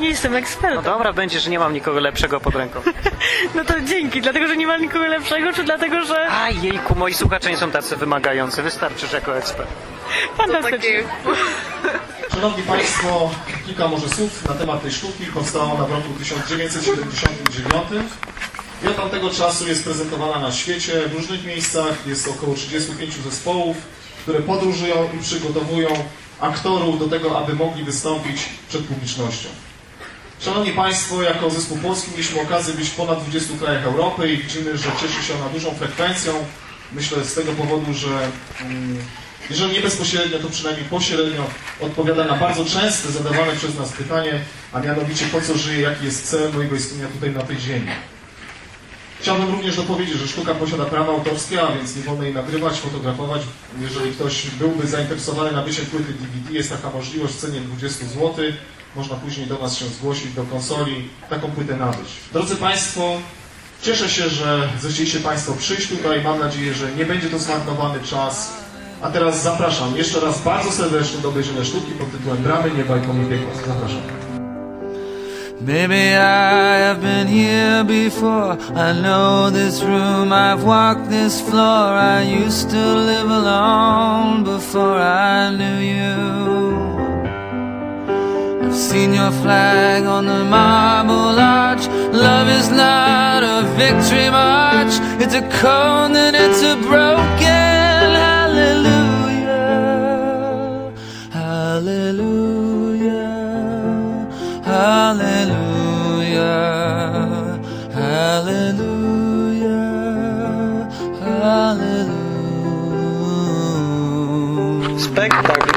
Nie 0.00 0.08
jestem 0.08 0.32
No 0.32 0.38
ekspertem. 0.38 0.84
dobra, 0.84 1.12
będzie, 1.12 1.40
że 1.40 1.50
nie 1.50 1.58
mam 1.58 1.72
nikogo 1.72 2.00
lepszego 2.00 2.40
pod 2.40 2.54
ręką. 2.54 2.80
No 3.54 3.64
to 3.64 3.80
dzięki, 3.80 4.20
dlatego 4.22 4.48
że 4.48 4.56
nie 4.56 4.66
ma 4.66 4.76
nikogo 4.76 5.06
lepszego, 5.06 5.52
czy 5.52 5.64
dlatego, 5.64 6.04
że 6.04 6.26
A 6.30 6.50
jejku, 6.50 6.94
moi 6.94 7.14
słuchacze 7.14 7.50
nie 7.50 7.56
są 7.56 7.70
tacy 7.70 7.96
wymagający. 7.96 8.62
Wystarczysz 8.62 9.12
jako 9.12 9.36
ekspert. 9.38 9.68
fantastycznie. 10.36 11.02
Szanowni 12.34 12.62
Państwo, 12.62 13.30
kilka 13.66 13.88
może 13.88 14.08
słów 14.08 14.48
na 14.48 14.54
temat 14.54 14.82
tej 14.82 14.92
sztuki. 14.92 15.26
Powstała 15.26 15.64
ona 15.64 15.84
w 15.84 15.90
roku 15.92 16.08
1979 16.18 17.84
i 18.84 18.88
od 18.88 18.96
tamtego 18.96 19.30
czasu 19.30 19.68
jest 19.68 19.84
prezentowana 19.84 20.38
na 20.38 20.52
świecie 20.52 21.08
w 21.08 21.12
różnych 21.12 21.44
miejscach. 21.44 22.06
Jest 22.06 22.28
około 22.28 22.54
35 22.54 23.14
zespołów, 23.14 23.76
które 24.22 24.40
podróżują 24.40 25.08
i 25.14 25.22
przygotowują 25.22 25.88
aktorów 26.40 26.98
do 26.98 27.08
tego, 27.08 27.38
aby 27.38 27.54
mogli 27.54 27.84
wystąpić 27.84 28.36
przed 28.68 28.82
publicznością. 28.82 29.48
Szanowni 30.40 30.72
Państwo, 30.72 31.22
jako 31.22 31.50
zespół 31.50 31.78
polski 31.78 32.10
mieliśmy 32.10 32.40
okazję 32.40 32.74
być 32.74 32.88
w 32.88 32.94
ponad 32.94 33.20
20 33.20 33.58
krajach 33.60 33.84
Europy 33.84 34.32
i 34.32 34.36
widzimy, 34.36 34.78
że 34.78 34.88
cieszy 35.00 35.22
się 35.22 35.34
ona 35.34 35.48
dużą 35.48 35.70
frekwencją. 35.70 36.32
Myślę 36.92 37.24
z 37.24 37.34
tego 37.34 37.52
powodu, 37.52 37.94
że 37.94 38.30
mm, 38.60 38.98
jeżeli 39.50 39.72
nie 39.72 39.80
bezpośrednio, 39.80 40.38
to 40.38 40.50
przynajmniej 40.50 40.84
pośrednio 40.84 41.46
odpowiada 41.80 42.24
na 42.24 42.34
bardzo 42.34 42.64
częste 42.64 43.12
zadawane 43.12 43.56
przez 43.56 43.78
nas 43.78 43.92
pytanie, 43.92 44.40
a 44.72 44.80
mianowicie 44.80 45.26
po 45.26 45.40
co 45.40 45.58
żyję, 45.58 45.80
jaki 45.80 46.04
jest 46.04 46.30
cel 46.30 46.52
mojego 46.52 46.76
istnienia 46.76 47.08
tutaj 47.08 47.30
na 47.30 47.42
tej 47.42 47.60
ziemi. 47.60 47.88
Chciałbym 49.24 49.50
również 49.50 49.76
dopowiedzieć, 49.76 50.18
że 50.18 50.28
sztuka 50.28 50.54
posiada 50.54 50.84
prawa 50.84 51.12
autorskie, 51.12 51.62
a 51.62 51.72
więc 51.72 51.96
nie 51.96 52.02
wolno 52.02 52.24
jej 52.24 52.34
nagrywać, 52.34 52.80
fotografować. 52.80 53.42
Jeżeli 53.80 54.12
ktoś 54.12 54.46
byłby 54.46 54.86
zainteresowany 54.86 55.52
nabyciem 55.52 55.86
płyty 55.86 56.12
DVD, 56.12 56.52
jest 56.52 56.70
taka 56.70 56.90
możliwość 56.90 57.34
w 57.34 57.40
cenie 57.40 57.60
20 57.60 58.06
zł. 58.06 58.34
Można 58.96 59.16
później 59.16 59.46
do 59.46 59.58
nas 59.58 59.76
się 59.76 59.84
zgłosić, 59.84 60.32
do 60.32 60.42
konsoli, 60.42 61.08
taką 61.30 61.50
płytę 61.50 61.76
nabyć. 61.76 62.08
Drodzy 62.32 62.56
Państwo, 62.56 63.16
cieszę 63.82 64.08
się, 64.08 64.28
że 64.28 64.68
zechcieliście 64.80 65.20
Państwo 65.20 65.54
przyjść 65.54 65.88
tutaj. 65.88 66.22
Mam 66.22 66.38
nadzieję, 66.38 66.74
że 66.74 66.92
nie 66.92 67.04
będzie 67.04 67.30
to 67.30 67.38
zmarnowany 67.38 68.00
czas. 68.00 68.52
A 69.02 69.10
teraz 69.10 69.42
zapraszam 69.42 69.96
jeszcze 69.96 70.20
raz 70.20 70.42
bardzo 70.42 70.72
serdecznie 70.72 71.18
do 71.18 71.28
obejrzenia 71.28 71.64
sztuki 71.64 71.92
pod 71.92 72.12
tytułem 72.12 72.42
Bramy 72.42 72.70
Nieba 72.70 72.96
i 72.96 73.00
Piekła. 73.00 73.54
Zapraszam. 73.66 74.33
Maybe 75.60 76.14
I 76.14 76.76
have 76.86 77.00
been 77.00 77.26
here 77.26 77.84
before. 77.84 78.58
I 78.74 78.92
know 79.00 79.50
this 79.50 79.82
room, 79.82 80.32
I've 80.32 80.64
walked 80.64 81.08
this 81.08 81.40
floor. 81.40 81.60
I 81.62 82.22
used 82.22 82.70
to 82.70 82.76
live 82.76 83.30
alone 83.30 84.44
before 84.44 84.98
I 84.98 85.50
knew 85.50 85.78
you. 85.94 87.14
I've 88.66 88.74
seen 88.74 89.14
your 89.14 89.30
flag 89.42 90.04
on 90.04 90.26
the 90.26 90.44
marble 90.44 91.38
arch. 91.38 91.86
Love 92.12 92.48
is 92.48 92.70
not 92.70 93.42
a 93.42 93.62
victory 93.76 94.30
march, 94.30 94.94
it's 95.22 95.34
a 95.34 95.42
code 95.60 96.16
and 96.16 96.34
it's 96.36 96.62
a 96.62 96.76
broken 96.88 97.63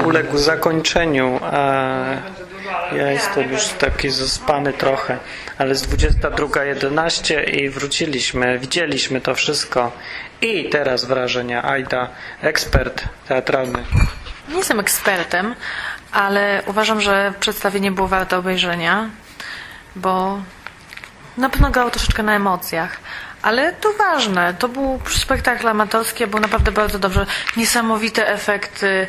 uległ 0.07 0.37
zakończeniu, 0.37 1.39
a 1.43 2.05
ja 2.95 3.11
jestem 3.11 3.51
już 3.51 3.67
taki 3.67 4.09
zaspany 4.09 4.73
trochę, 4.73 5.17
ale 5.57 5.75
z 5.75 5.87
22.11 5.87 7.53
i 7.53 7.69
wróciliśmy, 7.69 8.59
widzieliśmy 8.59 9.21
to 9.21 9.35
wszystko. 9.35 9.91
I 10.41 10.69
teraz 10.69 11.05
wrażenia. 11.05 11.63
Ajda, 11.63 12.09
ekspert 12.41 13.03
teatralny. 13.27 13.83
Nie 14.49 14.57
jestem 14.57 14.79
ekspertem, 14.79 15.55
ale 16.11 16.63
uważam, 16.65 17.01
że 17.01 17.33
przedstawienie 17.39 17.91
było 17.91 18.07
warte 18.07 18.37
obejrzenia, 18.37 19.09
bo 19.95 20.41
na 21.37 21.49
pewno 21.49 21.71
grało 21.71 21.89
troszeczkę 21.89 22.23
na 22.23 22.35
emocjach. 22.35 22.97
Ale 23.47 23.73
to 23.73 23.93
ważne, 23.93 24.53
to 24.53 24.67
był 24.67 24.99
spektakl 25.09 25.67
amatorski, 25.67 26.27
był 26.27 26.39
naprawdę 26.39 26.71
bardzo 26.71 26.99
dobrze. 26.99 27.25
Niesamowite 27.57 28.27
efekty 28.27 29.07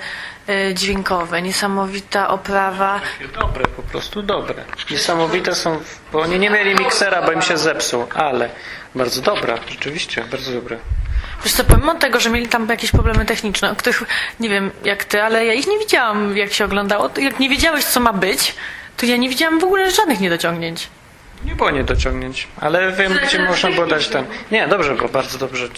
y, 0.49 0.75
dźwiękowe, 0.75 1.43
niesamowita 1.43 2.29
oprawa. 2.29 3.01
Dobre, 3.41 3.65
po 3.65 3.83
prostu 3.83 4.23
dobre. 4.23 4.65
Niesamowite 4.91 5.55
są, 5.55 5.81
bo 6.13 6.21
oni 6.21 6.39
nie 6.39 6.51
mieli 6.51 6.75
miksera, 6.75 7.23
bo 7.23 7.33
im 7.33 7.43
się 7.43 7.59
zepsuł, 7.59 8.07
ale 8.15 8.51
bardzo 8.95 9.23
dobra, 9.23 9.59
rzeczywiście, 9.71 10.25
bardzo 10.31 10.53
dobre. 10.53 10.79
Wiesz 11.45 11.53
co, 11.53 11.65
pomimo 11.65 11.95
tego, 11.95 12.21
że 12.21 12.31
mieli 12.31 12.49
tam 12.49 12.69
jakieś 12.69 12.91
problemy 12.91 13.25
techniczne, 13.25 13.71
o 13.71 13.77
których 13.77 14.03
nie 14.41 14.49
wiem 14.49 14.71
jak 14.85 15.05
ty, 15.05 15.23
ale 15.23 15.47
ja 15.47 15.53
ich 15.53 15.67
nie 15.67 15.79
widziałam 15.79 16.37
jak 16.37 16.53
się 16.53 16.65
oglądało. 16.65 17.11
Jak 17.17 17.39
nie 17.39 17.49
wiedziałeś 17.49 17.85
co 17.85 18.01
ma 18.01 18.13
być, 18.13 18.55
to 18.97 19.07
ja 19.07 19.17
nie 19.17 19.29
widziałam 19.29 19.61
w 19.61 19.65
ogóle 19.65 19.91
żadnych 19.91 20.21
niedociągnięć. 20.21 20.89
Nie 21.45 21.55
było 21.55 21.71
niedociągnięć, 21.71 22.49
ale 22.61 22.93
wiem, 22.93 23.19
gdzie 23.27 23.43
można 23.49 23.71
było 23.71 23.87
dać 23.87 24.09
ten. 24.09 24.27
Nie, 24.51 24.69
dobrze 24.69 24.95
było, 24.95 25.09
bardzo 25.09 25.39
dobrze. 25.39 25.69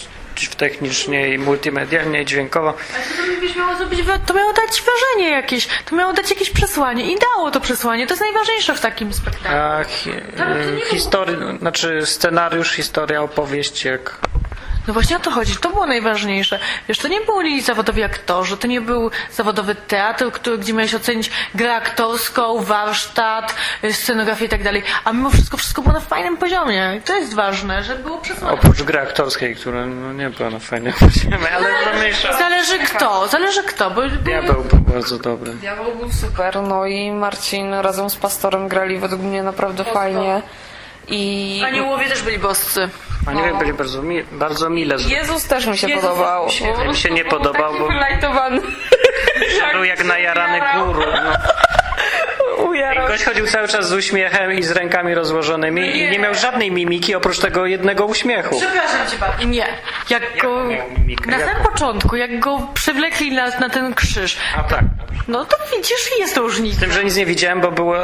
technicznie 0.57 1.33
i 1.33 1.37
multimedialnie 1.37 2.21
i 2.21 2.25
dźwiękowo. 2.25 2.73
Wiesz, 3.41 3.55
miało 3.55 3.75
zrobić, 3.75 3.99
to 4.25 4.33
miało 4.33 4.53
dać 4.53 4.81
wrażenie 4.81 5.29
jakieś, 5.29 5.67
to 5.85 5.95
miało 5.95 6.13
dać 6.13 6.29
jakieś 6.29 6.49
przesłanie 6.49 7.13
i 7.13 7.17
dało 7.19 7.51
to 7.51 7.59
przesłanie. 7.59 8.07
To 8.07 8.13
jest 8.13 8.21
najważniejsze 8.21 8.75
w 8.75 8.81
takim 8.81 9.13
spektaklu. 9.13 9.57
A 9.57 9.83
hi, 9.83 10.11
historii, 10.89 11.35
znaczy 11.59 12.05
scenariusz, 12.05 12.71
historia, 12.71 13.21
opowieść, 13.21 13.85
jak 13.85 14.19
No 14.87 14.93
właśnie 14.93 15.17
o 15.17 15.19
to 15.19 15.31
chodzi, 15.31 15.55
to 15.55 15.69
było 15.69 15.85
najważniejsze. 15.85 16.59
Wiesz, 16.87 16.97
to 16.97 17.07
nie 17.07 17.21
byli 17.21 17.61
zawodowi 17.61 18.03
aktorzy, 18.03 18.57
to 18.57 18.67
nie 18.67 18.81
był 18.81 19.11
zawodowy 19.31 19.75
teatr, 19.75 20.31
który, 20.31 20.57
gdzie 20.57 20.73
miałeś 20.73 20.95
ocenić 20.95 21.31
grę 21.55 21.75
aktorską, 21.75 22.63
warsztat, 22.63 23.55
scenografię 23.91 24.45
i 24.45 24.49
tak 24.49 24.63
dalej. 24.63 24.83
A 25.03 25.11
mimo 25.13 25.29
wszystko, 25.29 25.57
wszystko 25.57 25.81
było 25.81 25.93
na 25.93 25.99
fajnym 25.99 26.37
poziomie. 26.37 26.95
I 26.97 27.01
to 27.01 27.15
jest 27.15 27.33
ważne, 27.33 27.83
że 27.83 27.95
było 27.95 28.17
przesłanie. 28.17 28.53
oprócz 28.53 28.83
gry 28.83 28.99
aktorskiej, 28.99 29.55
która 29.55 29.85
no, 29.85 30.13
nie 30.13 30.29
była 30.29 30.49
na 30.49 30.59
fajnym 30.59 30.93
poziomie, 31.09 31.37
ale 31.55 31.69
mniejsza. 31.99 32.33
Zależy 32.33 32.79
kto, 32.79 33.27
zależy 33.27 33.63
kto, 33.63 33.91
bo 33.91 34.01
Diabeł 34.09 34.63
był 34.63 34.79
bardzo 34.79 35.19
dobry. 35.19 35.53
Diabeł 35.53 35.95
był 35.95 36.11
super, 36.11 36.61
no 36.61 36.85
i 36.85 37.11
Marcin 37.11 37.73
razem 37.73 38.09
z 38.09 38.15
pastorem 38.15 38.67
grali 38.67 38.99
według 38.99 39.21
mnie 39.21 39.43
naprawdę 39.43 39.83
fajnie. 39.83 40.41
I 41.07 41.61
aniołowie 41.65 42.09
też 42.09 42.21
byli 42.23 42.39
boscy. 42.39 42.89
Aniołowie 43.27 43.53
byli 43.53 43.73
bardzo, 43.73 44.01
mi, 44.01 44.23
bardzo 44.23 44.69
mile. 44.69 44.95
Jezus 45.07 45.47
też 45.47 45.65
mi 45.65 45.77
się 45.77 45.87
Jezus 45.87 46.03
podobał. 46.03 46.49
Świetnie 46.49 46.87
mi 46.87 46.95
się 46.95 47.11
nie 47.11 47.25
podobał, 47.25 47.73
bo 47.73 47.87
był 49.73 49.83
jak 49.83 50.03
najarany 50.03 50.85
guru. 50.85 51.01
No. 51.01 51.31
I 52.65 53.07
gość 53.07 53.23
chodził 53.23 53.47
cały 53.47 53.67
czas 53.67 53.87
z 53.87 53.93
uśmiechem 53.93 54.53
i 54.53 54.63
z 54.63 54.71
rękami 54.71 55.15
rozłożonymi 55.15 55.97
i 55.97 56.09
nie 56.11 56.19
miał 56.19 56.33
żadnej 56.35 56.71
mimiki 56.71 57.15
oprócz 57.15 57.39
tego 57.39 57.65
jednego 57.65 58.05
uśmiechu. 58.05 58.59
Przepraszam 58.59 59.07
cię 59.11 59.17
bardzo. 59.17 59.43
Nie. 59.45 59.65
Jak 60.09 60.23
go... 60.41 60.63
Na 61.25 61.39
samym 61.39 61.63
początku, 61.63 62.15
jak 62.15 62.39
go 62.39 62.67
przywlekli 62.73 63.31
na, 63.31 63.47
na 63.59 63.69
ten 63.69 63.93
krzyż, 63.93 64.37
A 64.57 64.63
tak. 64.63 64.81
no 65.27 65.45
to 65.45 65.57
widzisz, 65.75 66.09
jest 66.19 66.37
różnica. 66.37 66.77
Z 66.77 66.79
tym, 66.79 66.91
że 66.91 67.03
nic 67.03 67.15
nie 67.15 67.25
widziałem, 67.25 67.61
bo 67.61 67.71
były 67.71 67.99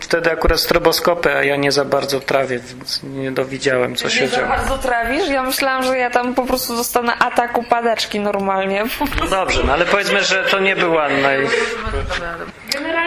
wtedy 0.00 0.32
akurat 0.32 0.60
stroboskopy, 0.60 1.36
a 1.36 1.44
ja 1.44 1.56
nie 1.56 1.72
za 1.72 1.84
bardzo 1.84 2.20
trawię, 2.20 2.58
więc 2.58 3.00
nie 3.02 3.32
dowidziałem, 3.32 3.96
co 3.96 4.10
się 4.10 4.22
Nie 4.22 4.28
za 4.28 4.36
działo. 4.36 4.48
bardzo 4.48 4.78
trawisz? 4.78 5.28
Ja 5.28 5.42
myślałam, 5.42 5.82
że 5.82 5.98
ja 5.98 6.10
tam 6.10 6.34
po 6.34 6.46
prostu 6.46 6.76
dostanę 6.76 7.14
atak 7.18 7.58
upadeczki 7.58 8.20
normalnie. 8.20 8.84
No 9.20 9.26
dobrze, 9.26 9.62
no 9.66 9.72
ale 9.72 9.84
powiedzmy, 9.84 10.24
że 10.24 10.44
to 10.44 10.58
nie 10.60 10.76
była 10.76 11.08
naj... 11.08 11.46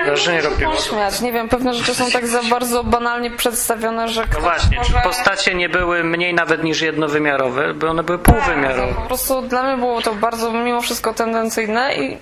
Wrażenie 0.05 0.41
robiło. 0.41 0.71
Nie 1.21 1.31
wiem, 1.31 1.49
pewne 1.49 1.73
rzeczy 1.73 1.95
są 1.95 2.11
tak 2.11 2.27
za 2.27 2.43
bardzo 2.43 2.83
banalnie 2.83 3.31
przedstawione, 3.31 4.07
że 4.09 4.23
No 4.33 4.39
właśnie, 4.41 4.77
czy 4.85 4.91
może... 4.93 5.03
postacie 5.03 5.55
nie 5.55 5.69
były 5.69 6.03
mniej 6.03 6.33
nawet 6.33 6.63
niż 6.63 6.81
jednowymiarowe, 6.81 7.73
bo 7.73 7.87
one 7.87 8.03
były 8.03 8.19
półwymiarowe. 8.19 8.93
Po 8.93 9.01
prostu 9.01 9.41
dla 9.41 9.63
mnie 9.63 9.77
było 9.77 10.01
to 10.01 10.13
bardzo 10.15 10.51
mimo 10.51 10.81
wszystko 10.81 11.13
tendencyjne 11.13 11.95
i 11.95 12.17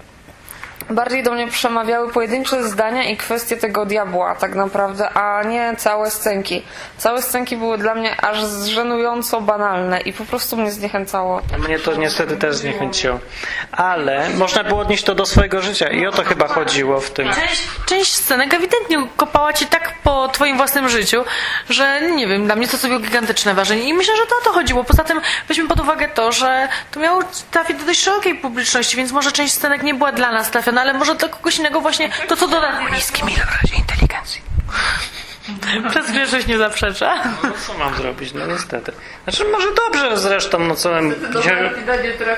bardziej 0.91 1.24
do 1.24 1.31
mnie 1.31 1.48
przemawiały 1.48 2.12
pojedyncze 2.12 2.63
zdania 2.63 3.03
i 3.03 3.17
kwestie 3.17 3.57
tego 3.57 3.86
diabła 3.86 4.36
tak 4.36 4.55
naprawdę, 4.55 5.10
a 5.10 5.43
nie 5.43 5.75
całe 5.77 6.12
scenki. 6.12 6.63
Całe 6.98 7.21
scenki 7.21 7.57
były 7.57 7.77
dla 7.77 7.95
mnie 7.95 8.21
aż 8.21 8.38
żenująco 8.65 9.41
banalne 9.41 10.01
i 10.01 10.13
po 10.13 10.25
prostu 10.25 10.57
mnie 10.57 10.71
zniechęcało. 10.71 11.41
Mnie 11.67 11.79
to 11.79 11.95
niestety 11.95 12.38
też 12.38 12.55
zniechęciło. 12.55 13.19
Ale 13.71 14.29
można 14.29 14.63
było 14.63 14.81
odnieść 14.81 15.03
to 15.03 15.15
do 15.15 15.25
swojego 15.25 15.62
życia 15.62 15.89
i 15.89 16.07
o 16.07 16.12
to 16.12 16.24
chyba 16.24 16.48
chodziło 16.48 17.00
w 17.00 17.12
tym. 17.12 17.33
Część, 17.33 17.67
część 17.86 18.15
scenek 18.15 18.53
ewidentnie 18.53 19.07
kopała 19.17 19.53
ci 19.53 19.65
tak 19.65 19.93
po 20.03 20.27
twoim 20.27 20.57
własnym 20.57 20.89
życiu, 20.89 21.24
że 21.69 22.01
nie 22.01 22.27
wiem, 22.27 22.45
dla 22.45 22.55
mnie 22.55 22.67
to 22.67 22.77
sobie 22.77 23.00
gigantyczne 23.00 23.53
wrażenie 23.53 23.83
i 23.83 23.93
myślę, 23.93 24.15
że 24.15 24.25
to 24.25 24.36
o 24.41 24.43
to 24.43 24.51
chodziło. 24.51 24.83
Poza 24.83 25.03
tym 25.03 25.21
weźmy 25.48 25.67
pod 25.67 25.79
uwagę 25.79 26.10
to, 26.10 26.31
że 26.31 26.67
to 26.91 27.00
miało 27.00 27.21
trafić 27.51 27.77
do 27.77 27.86
dość 27.86 28.03
szerokiej 28.03 28.36
publiczności, 28.36 28.98
więc 28.98 29.12
może 29.12 29.31
część 29.31 29.53
scenek 29.53 29.83
nie 29.83 29.93
była 29.93 30.12
dla 30.12 30.31
nas 30.31 30.51
trafiona, 30.51 30.81
ważne, 30.82 30.92
ale 30.92 30.94
może 31.00 31.16
dla 31.16 31.30
kogoś 31.30 31.58
innego 31.60 31.82
właśnie 31.82 32.10
to, 32.28 32.36
co 32.36 32.48
doda 32.48 32.90
niskim 32.96 33.28
ilości 33.30 33.80
inteligencji. 33.80 34.42
Przez 35.90 36.12
grzeczność 36.12 36.48
nie 36.48 36.58
zaprzecza. 36.58 37.16
No 37.44 37.50
co 37.68 37.74
mam 37.74 37.96
zrobić? 37.96 38.34
No 38.34 38.46
niestety. 38.48 38.92
Znaczy 39.24 39.46
może 39.52 39.68
dobrze 39.74 40.18
zresztą, 40.18 40.60
no 40.60 40.76
co 40.76 40.90
bym 40.90 41.16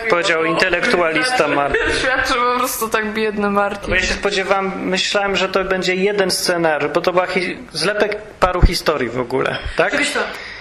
powiedział 0.10 0.46
intelektualista 0.46 1.48
Martin. 1.48 1.82
Świadczy 2.02 2.34
po 2.34 2.60
prostu 2.60 2.90
tak 2.90 3.14
biedny 3.14 3.50
Martin. 3.50 3.90
Bo 3.90 3.96
ja 3.96 4.02
się 4.02 4.14
spodziewałem, 4.14 4.72
myślałem, 4.90 5.36
że 5.36 5.50
to 5.50 5.64
będzie 5.64 5.96
jeden 5.96 6.32
scenariusz, 6.32 6.92
bo 6.94 7.02
to 7.02 7.14
była 7.14 7.28
hi- 7.28 7.58
zlepek 7.72 8.22
paru 8.40 8.62
historii 8.62 9.10
w 9.10 9.20
ogóle, 9.20 9.58
tak? 9.78 9.98
Wiesz 9.98 10.14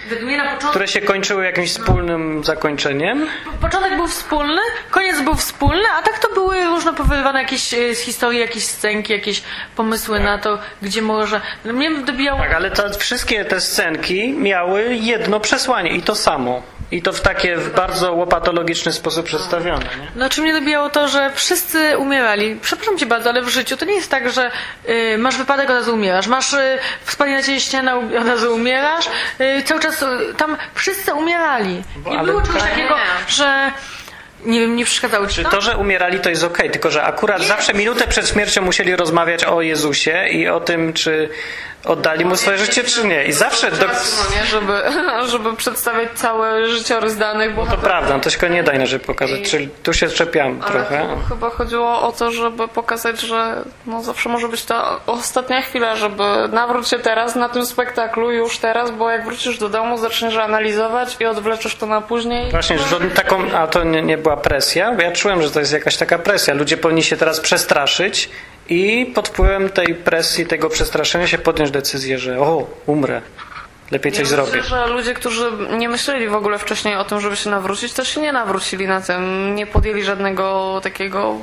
początku 0.09 0.69
Które 0.69 0.87
się 0.87 1.01
kończyły 1.01 1.45
jakimś 1.45 1.69
wspólnym 1.69 2.43
zakończeniem. 2.43 3.27
Początek 3.61 3.95
był 3.95 4.07
wspólny, 4.07 4.61
koniec 4.91 5.21
był 5.21 5.35
wspólny, 5.35 5.83
a 5.99 6.01
tak 6.01 6.19
to 6.19 6.33
były 6.33 6.65
różne 6.65 6.93
powielwane 6.93 7.41
jakieś 7.41 7.73
e, 7.73 7.95
z 7.95 7.99
historii, 7.99 8.39
jakieś 8.39 8.63
scenki, 8.65 9.13
jakieś 9.13 9.43
pomysły 9.75 10.19
na 10.19 10.37
to, 10.37 10.59
gdzie 10.81 11.01
może... 11.01 11.41
No, 11.65 11.73
Mnie 11.73 11.91
dobijało... 11.91 12.39
Tak, 12.39 12.53
ale 12.53 12.71
to, 12.71 12.89
wszystkie 12.99 13.45
te 13.45 13.61
scenki 13.61 14.33
miały 14.33 14.95
jedno 14.95 15.39
przesłanie 15.39 15.91
i 15.91 16.01
to 16.01 16.15
samo. 16.15 16.63
I 16.93 17.01
to 17.01 17.13
w 17.13 17.21
takie 17.21 17.55
w 17.55 17.75
bardzo 17.75 18.13
łopatologiczny 18.13 18.91
sposób 18.93 19.25
przedstawione. 19.25 19.85
Nie? 19.85 20.07
No, 20.15 20.29
czy 20.29 20.41
mnie 20.41 20.53
dobijało 20.53 20.89
to, 20.89 21.07
że 21.07 21.31
wszyscy 21.35 21.97
umierali. 21.97 22.55
Przepraszam 22.61 22.97
cię 22.97 23.05
bardzo, 23.05 23.29
ale 23.29 23.41
w 23.41 23.49
życiu 23.49 23.77
to 23.77 23.85
nie 23.85 23.93
jest 23.93 24.11
tak, 24.11 24.31
że 24.31 24.51
y, 24.89 25.17
masz 25.17 25.37
wypadek, 25.37 25.69
od 25.69 25.75
razu 25.75 25.93
umierasz. 25.93 26.27
Masz 26.27 26.53
y, 26.53 26.77
spadnie 27.05 27.35
na 27.35 27.43
ciebie 27.43 27.59
ściana, 27.59 27.95
u- 27.97 28.17
od 28.17 28.27
razu 28.27 28.55
umierasz. 28.55 29.05
Y, 29.41 29.63
cały 29.65 29.81
czas 29.81 30.01
y, 30.01 30.05
tam 30.37 30.57
wszyscy 30.75 31.13
umierali. 31.13 31.83
Nie 32.05 32.19
ale 32.19 32.27
było 32.27 32.41
czegoś 32.41 32.61
tak- 32.61 32.69
takiego, 32.71 32.95
że... 33.27 33.71
Nie 34.45 34.59
wiem, 34.59 34.75
nie 34.75 34.85
przeszkadzało 34.85 35.27
ci 35.27 35.43
to? 35.43 35.49
to, 35.49 35.61
że 35.61 35.77
umierali, 35.77 36.19
to 36.19 36.29
jest 36.29 36.43
okej, 36.43 36.71
tylko 36.71 36.91
że 36.91 37.03
akurat 37.03 37.41
zawsze 37.41 37.73
minutę 37.73 38.07
przed 38.07 38.29
śmiercią 38.29 38.61
musieli 38.61 38.95
rozmawiać 38.95 39.43
o 39.43 39.61
Jezusie 39.61 40.27
i 40.31 40.47
o 40.47 40.59
tym, 40.59 40.93
czy 40.93 41.29
oddali 41.85 42.25
mu 42.25 42.35
swoje 42.35 42.57
życie, 42.57 42.83
czy 42.83 43.07
nie. 43.07 43.25
I 43.25 43.31
zawsze 43.31 43.71
do... 43.71 43.85
No 43.87 44.35
nie, 44.35 44.45
żeby, 44.45 44.81
żeby 45.31 45.55
przedstawiać 45.55 46.09
cały 46.15 46.69
życiorys 46.69 47.17
danych, 47.17 47.55
bo 47.55 47.65
To 47.65 47.77
prawda, 47.77 48.19
to 48.19 48.29
się 48.29 48.49
nie 48.49 48.63
da 48.63 48.73
inaczej 48.73 48.99
pokazać, 48.99 49.41
czyli 49.41 49.69
tu 49.83 49.93
się 49.93 50.09
czepiam 50.09 50.59
Ale 50.61 50.71
trochę. 50.71 51.07
chyba 51.29 51.49
chodziło 51.49 52.01
o 52.01 52.11
to, 52.11 52.31
żeby 52.31 52.67
pokazać, 52.67 53.21
że 53.21 53.55
no 53.85 54.03
zawsze 54.03 54.29
może 54.29 54.47
być 54.47 54.63
ta 54.63 54.99
ostatnia 55.07 55.61
chwila, 55.61 55.95
żeby 55.95 56.23
nawróć 56.51 56.87
się 56.87 56.99
teraz 56.99 57.35
na 57.35 57.49
tym 57.49 57.65
spektaklu, 57.65 58.31
już 58.31 58.57
teraz, 58.57 58.91
bo 58.91 59.09
jak 59.09 59.25
wrócisz 59.25 59.57
do 59.57 59.69
domu, 59.69 59.97
zaczniesz 59.97 60.37
analizować 60.37 61.17
i 61.19 61.25
odwleczesz 61.25 61.75
to 61.75 61.85
na 61.85 62.01
później. 62.01 62.51
Właśnie, 62.51 62.79
że 62.79 62.99
taką, 62.99 63.51
a 63.51 63.67
to 63.67 63.83
nie, 63.83 64.01
nie 64.01 64.17
była 64.17 64.37
presja, 64.37 64.91
bo 64.95 65.01
ja 65.01 65.11
czułem, 65.11 65.41
że 65.41 65.51
to 65.51 65.59
jest 65.59 65.73
jakaś 65.73 65.97
taka 65.97 66.17
presja. 66.19 66.53
Ludzie 66.53 66.77
powinni 66.77 67.03
się 67.03 67.17
teraz 67.17 67.39
przestraszyć 67.39 68.29
i 68.69 69.11
pod 69.15 69.27
wpływem 69.27 69.69
tej 69.69 69.95
presji, 69.95 70.45
tego 70.45 70.69
przestraszenia 70.69 71.27
się 71.27 71.37
podjąć 71.37 71.71
decyzję, 71.71 72.19
że 72.19 72.39
o, 72.39 72.67
umrę, 72.85 73.21
lepiej 73.91 74.11
coś 74.11 74.21
Ja 74.21 74.25
zrobię. 74.25 74.51
Myślę, 74.51 74.87
że 74.87 74.93
ludzie, 74.93 75.13
którzy 75.13 75.51
nie 75.77 75.89
myśleli 75.89 76.27
w 76.27 76.35
ogóle 76.35 76.59
wcześniej 76.59 76.95
o 76.95 77.03
tym, 77.03 77.21
żeby 77.21 77.35
się 77.35 77.49
nawrócić, 77.49 77.93
też 77.93 78.07
się 78.15 78.21
nie 78.21 78.31
nawrócili 78.33 78.87
na 78.87 79.01
tym, 79.01 79.55
nie 79.55 79.67
podjęli 79.67 80.03
żadnego 80.03 80.79
takiego, 80.83 81.37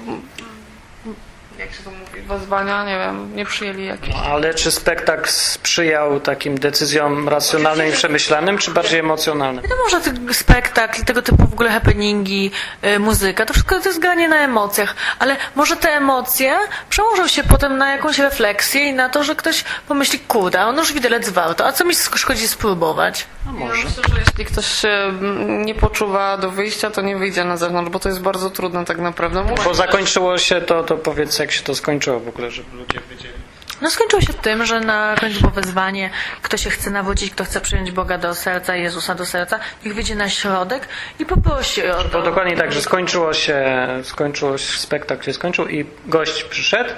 jak 1.60 1.72
się 1.72 1.82
to 1.82 1.90
mówi, 1.90 2.22
wezwania, 2.22 2.84
nie 2.84 2.98
wiem, 2.98 3.36
nie 3.36 3.44
przyjęli 3.44 3.86
jakichś. 3.86 4.16
Ale 4.32 4.54
czy 4.54 4.70
spektakl 4.70 5.28
sprzyjał 5.30 6.20
takim 6.20 6.58
decyzjom 6.58 7.28
racjonalnym 7.28 7.88
i 7.88 7.92
przemyślanym, 7.92 8.58
czy 8.58 8.70
bardziej 8.70 9.00
emocjonalnym? 9.00 9.62
Wiadomo, 9.62 9.88
że 9.90 10.00
ten 10.00 10.34
spektakl, 10.34 11.04
tego 11.04 11.22
typu 11.22 11.46
w 11.46 11.52
ogóle 11.52 11.70
happeningi, 11.70 12.50
y, 12.84 12.98
muzyka, 12.98 13.46
to 13.46 13.52
wszystko 13.52 13.80
to 13.80 13.88
jest 13.88 14.00
granie 14.00 14.28
na 14.28 14.36
emocjach, 14.36 14.94
ale 15.18 15.36
może 15.54 15.76
te 15.76 15.88
emocje 15.88 16.56
przełożą 16.90 17.28
się 17.28 17.42
potem 17.44 17.78
na 17.78 17.92
jakąś 17.92 18.18
refleksję 18.18 18.88
i 18.88 18.92
na 18.92 19.08
to, 19.08 19.24
że 19.24 19.34
ktoś 19.34 19.64
pomyśli, 19.88 20.18
kurde, 20.18 20.66
on 20.66 20.76
już 20.76 20.92
widelec 20.92 21.28
warto, 21.28 21.66
a 21.66 21.72
co 21.72 21.84
mi 21.84 21.94
szkodzi 21.94 22.48
spróbować? 22.48 23.26
No 23.46 23.52
Ja 23.52 23.58
może. 23.58 23.84
myślę, 23.84 24.02
że 24.14 24.20
jeśli 24.20 24.44
ktoś 24.44 24.66
się 24.66 24.88
mm, 24.88 25.64
nie 25.64 25.74
poczuwa 25.74 26.36
do 26.36 26.50
wyjścia, 26.50 26.90
to 26.90 27.00
nie 27.02 27.16
wyjdzie 27.16 27.44
na 27.44 27.56
zewnątrz, 27.56 27.90
bo 27.90 27.98
to 27.98 28.08
jest 28.08 28.20
bardzo 28.20 28.50
trudne 28.50 28.84
tak 28.84 28.98
naprawdę. 28.98 29.44
Bo 29.64 29.74
zakończyło 29.74 30.38
się 30.38 30.60
to, 30.60 30.84
to 30.84 30.96
powiedz 30.96 31.38
jak 31.38 31.49
się 31.50 31.62
to 31.62 31.74
skończyło 31.74 32.20
w 32.20 32.28
ogóle, 32.28 32.50
żeby 32.50 32.76
ludzie 32.76 32.98
wiedzieli. 33.10 33.34
No 33.80 33.90
skończyło 33.90 34.22
się 34.22 34.32
tym, 34.32 34.66
że 34.66 34.80
na 34.80 35.14
końcu 35.20 35.40
było 35.40 35.52
wezwanie, 35.52 36.10
kto 36.42 36.56
się 36.56 36.70
chce 36.70 36.90
nawrócić, 36.90 37.32
kto 37.32 37.44
chce 37.44 37.60
przyjąć 37.60 37.90
Boga 37.90 38.18
do 38.18 38.34
serca, 38.34 38.76
Jezusa 38.76 39.14
do 39.14 39.26
serca, 39.26 39.58
niech 39.84 39.94
wyjdzie 39.94 40.14
na 40.14 40.28
środek 40.28 40.88
i 41.18 41.26
poprosi 41.26 41.86
o 41.86 41.94
To 41.94 42.08
to. 42.08 42.22
dokładnie 42.22 42.56
tak, 42.56 42.72
że 42.72 42.82
skończyło 42.82 43.34
się, 43.34 43.64
skończyło 44.02 44.58
się, 44.58 44.78
spektakl 44.78 45.24
się 45.24 45.32
skończył 45.32 45.68
i 45.68 45.86
gość 46.06 46.44
przyszedł 46.44 46.90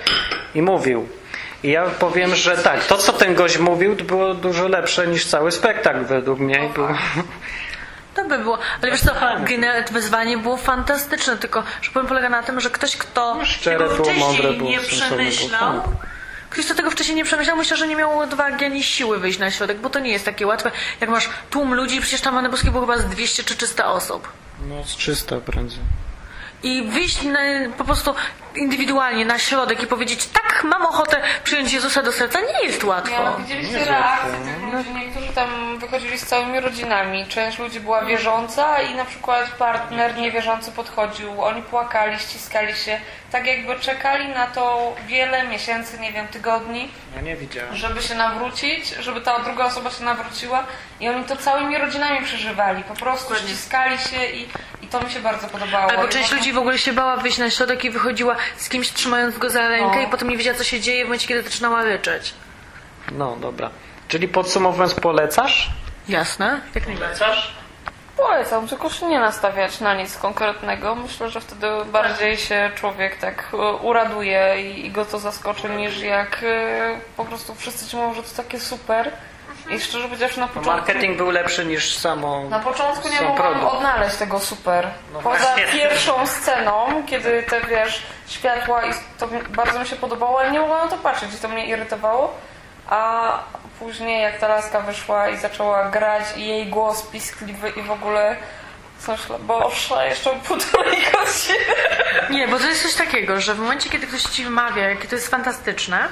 i 0.55 0.63
mówił. 0.63 1.09
I 1.63 1.71
ja 1.71 1.85
powiem, 1.85 2.35
że 2.35 2.57
tak, 2.57 2.85
to 2.85 2.97
co 2.97 3.13
ten 3.13 3.35
gość 3.35 3.59
mówił, 3.59 3.97
to 3.97 4.05
było 4.05 4.35
dużo 4.35 4.69
lepsze 4.69 5.07
niż 5.07 5.27
cały 5.27 5.53
spektakl 5.53 6.05
według 6.05 6.39
mnie. 6.39 6.69
Było... 6.75 6.89
By 8.33 8.39
było. 8.39 8.59
Ale 8.83 8.93
wiesz 8.93 9.01
co, 9.01 9.15
generalnie 9.49 9.85
to 9.85 9.93
wyzwanie 9.93 10.39
było 10.39 10.57
fantastyczne, 10.57 11.37
tylko 11.37 11.63
że 11.83 11.91
problem 11.91 12.09
polega 12.09 12.29
na 12.29 12.43
tym, 12.43 12.61
że 12.61 12.71
ktoś, 12.71 12.97
kto 12.97 13.45
szczere 13.45 13.79
tego 13.79 13.95
było, 13.95 14.05
wcześniej 14.05 14.59
było, 14.59 14.71
nie 14.71 14.77
było, 14.77 14.89
przemyślał, 14.89 15.81
tak. 15.81 15.91
ktoś, 16.51 16.65
kto 16.65 16.75
tego 16.75 16.91
wcześniej 16.91 17.17
nie 17.17 17.25
przemyślał, 17.25 17.57
myślę, 17.57 17.77
że 17.77 17.89
nie 17.89 17.97
miał 17.97 18.19
odwagi 18.19 18.65
ani 18.65 18.83
siły 18.83 19.19
wyjść 19.19 19.39
na 19.39 19.51
środek, 19.51 19.79
bo 19.79 19.91
to 19.91 19.99
nie 19.99 20.11
jest 20.11 20.25
takie 20.25 20.47
łatwe. 20.47 20.71
Jak 21.01 21.11
masz 21.11 21.29
tłum 21.51 21.75
ludzi, 21.75 22.01
przecież 22.01 22.21
tam 22.21 22.35
w 22.35 22.39
Anny 22.39 22.49
Boskiej 22.49 22.71
było 22.71 22.87
chyba 22.87 22.99
z 22.99 23.07
200 23.07 23.45
czy 23.45 23.57
300 23.57 23.93
osób. 23.93 24.29
No 24.69 24.85
z 24.85 24.97
300 24.97 25.37
prędzej. 25.37 25.81
I 26.63 26.83
wyjść 26.83 27.23
na, 27.23 27.39
po 27.79 27.85
prostu 27.85 28.15
indywidualnie 28.57 29.25
na 29.25 29.39
środek 29.39 29.83
i 29.83 29.87
powiedzieć, 29.87 30.27
tak, 30.27 30.65
mam 30.65 30.87
ochotę 30.87 31.21
przyjąć 31.45 31.73
Jezusa 31.73 32.03
do 32.03 32.13
serca, 32.13 32.39
nie 32.41 32.67
jest 32.67 32.85
łatwo. 32.85 33.23
Ja, 33.23 33.37
widzieliście 33.39 33.85
reakcje 33.85 34.33
tych 34.33 34.73
ludzi, 34.73 34.91
niektórzy 34.95 35.29
tam 35.33 35.79
wychodzili 35.79 36.19
z 36.19 36.27
całymi 36.27 36.61
rodzinami. 36.61 37.27
Część 37.27 37.59
ludzi 37.59 37.81
była 37.81 38.05
wierząca 38.05 38.83
i 38.83 38.95
na 38.95 39.05
przykład 39.05 39.49
partner 39.51 40.17
niewierzący 40.17 40.73
podchodził. 40.73 41.43
Oni 41.43 41.63
płakali, 41.63 42.19
ściskali 42.19 42.75
się, 42.75 43.01
tak 43.33 43.47
jakby 43.47 43.81
czekali 43.81 44.29
na 44.29 44.47
to 44.47 44.95
wiele 45.07 45.45
miesięcy, 45.49 45.99
nie 46.01 46.13
wiem, 46.13 46.29
tygodni, 46.29 46.89
Ja 47.17 47.23
nie 47.23 47.37
widziałem. 47.37 47.77
żeby 47.77 48.03
się 48.03 48.15
nawrócić, 48.15 48.89
żeby 48.89 49.21
ta 49.21 49.39
druga 49.39 49.65
osoba 49.65 49.91
się 49.91 50.05
nawróciła 50.05 50.65
i 51.01 51.09
oni 51.09 51.25
to 51.25 51.37
całymi 51.37 51.79
rodzinami 51.79 52.25
przeżywali. 52.27 52.85
Po 52.85 52.95
prostu 52.95 53.35
ściskali 53.37 53.99
się 53.99 54.27
i 54.27 54.49
to 54.93 55.01
mi 55.01 55.11
się 55.11 55.21
bardzo 55.21 55.47
podobało. 55.49 55.91
Albo 55.91 56.05
I 56.07 56.09
część 56.09 56.25
potem- 56.25 56.39
ludzi 56.39 56.53
w 56.53 56.59
ogóle 56.59 56.79
się 56.79 56.93
bała 56.93 57.17
wyjść 57.17 57.39
na 57.39 57.51
środek 57.51 57.85
i 57.85 57.91
wychodziła 57.91 58.37
z 58.57 58.69
kimś 58.69 58.91
trzymając 58.93 59.39
go 59.39 59.51
za 59.51 59.69
rękę 59.69 59.97
No. 59.97 60.03
i 60.03 60.07
potem 60.07 60.31
nie 60.31 60.37
wiedziała 60.37 60.59
co 60.59 60.65
się 60.65 60.81
dzieje 60.81 61.05
w 61.05 61.07
momencie, 61.07 61.29
kiedy 61.29 61.43
zaczynała 61.43 61.83
ryczeć. 61.85 62.35
No 63.13 63.37
dobra. 63.37 63.71
Czyli 64.09 64.29
podsumowując, 64.29 64.95
polecasz? 64.95 65.71
Jasne? 66.09 66.61
Jak 66.75 66.87
najbardziej. 66.87 67.19
Polecasz? 67.19 67.53
Polecam, 68.17 68.69
tylko 68.69 68.91
się 68.91 69.07
nie 69.07 69.21
nastawiać 69.21 69.81
na 69.81 69.95
nic 69.95 70.17
konkretnego. 70.19 70.95
Myślę, 70.95 71.31
że 71.31 71.41
wtedy 71.41 71.67
bardziej 71.93 72.37
się 72.37 72.71
człowiek 72.75 73.17
tak 73.17 73.49
e, 73.53 73.57
uraduje 73.73 74.63
i, 74.63 74.87
i 74.87 74.91
go 74.91 75.05
to 75.05 75.19
zaskoczy, 75.19 75.69
niż 75.69 75.99
jak 76.01 76.41
e, 76.43 76.99
po 77.17 77.25
prostu 77.25 77.55
wszyscy 77.55 77.87
ci 77.91 77.97
mówią, 77.97 78.15
że 78.15 78.23
to 78.23 78.43
takie 78.43 78.61
super. 78.61 79.13
I 79.71 79.81
szczerze 79.81 80.05
powiedziawszy 80.05 80.41
na 80.41 80.49
początku... 80.49 80.71
Marketing 80.71 81.17
był 81.17 81.31
lepszy 81.31 81.65
niż 81.65 81.97
samo 81.99 82.45
Na 82.51 82.59
początku 82.59 83.09
nie 83.09 83.21
mogłam 83.23 83.53
produkt. 83.55 83.75
odnaleźć 83.75 84.17
tego 84.17 84.41
super. 84.41 84.89
Poza 85.13 85.23
właśnie. 85.39 85.65
pierwszą 85.67 86.27
sceną, 86.27 87.03
kiedy 87.07 87.43
te 87.43 87.61
wiesz, 87.61 88.03
światła 88.27 88.85
i 88.85 88.91
to 89.19 89.29
bardzo 89.51 89.79
mi 89.81 89.87
się 89.87 89.97
podobało, 89.97 90.41
ale 90.41 90.51
nie 90.51 90.61
mogłam 90.61 90.85
na 90.85 90.91
to 90.91 90.97
patrzeć 90.99 91.35
i 91.35 91.37
to 91.39 91.49
mnie 91.49 91.67
irytowało. 91.67 92.35
A 92.91 93.33
później 93.79 94.23
jak 94.23 94.39
ta 94.39 94.49
laska 94.49 94.81
wyszła 94.81 95.29
i 95.29 95.37
zaczęła 95.37 95.89
grać 95.89 96.23
i 96.37 96.47
jej 96.47 96.67
głos 96.67 97.03
piskliwy 97.03 97.71
i 97.71 97.83
w 97.83 97.91
ogóle 97.91 98.37
myślę, 99.09 99.39
boże, 99.39 100.09
jeszcze 100.09 100.31
półtorej 100.31 100.97
godziny. 101.13 101.65
Nie, 102.31 102.49
bo 102.49 102.59
to 102.59 102.67
jest 102.67 102.83
coś 102.83 102.95
takiego, 102.95 103.41
że 103.41 103.55
w 103.55 103.59
momencie, 103.59 103.91
kiedy 103.91 104.07
ktoś 104.07 104.23
ci 104.23 104.45
wymawia, 104.45 104.89
jakie 104.89 105.09
to 105.09 105.15
jest 105.15 105.29
fantastyczne, 105.31 106.09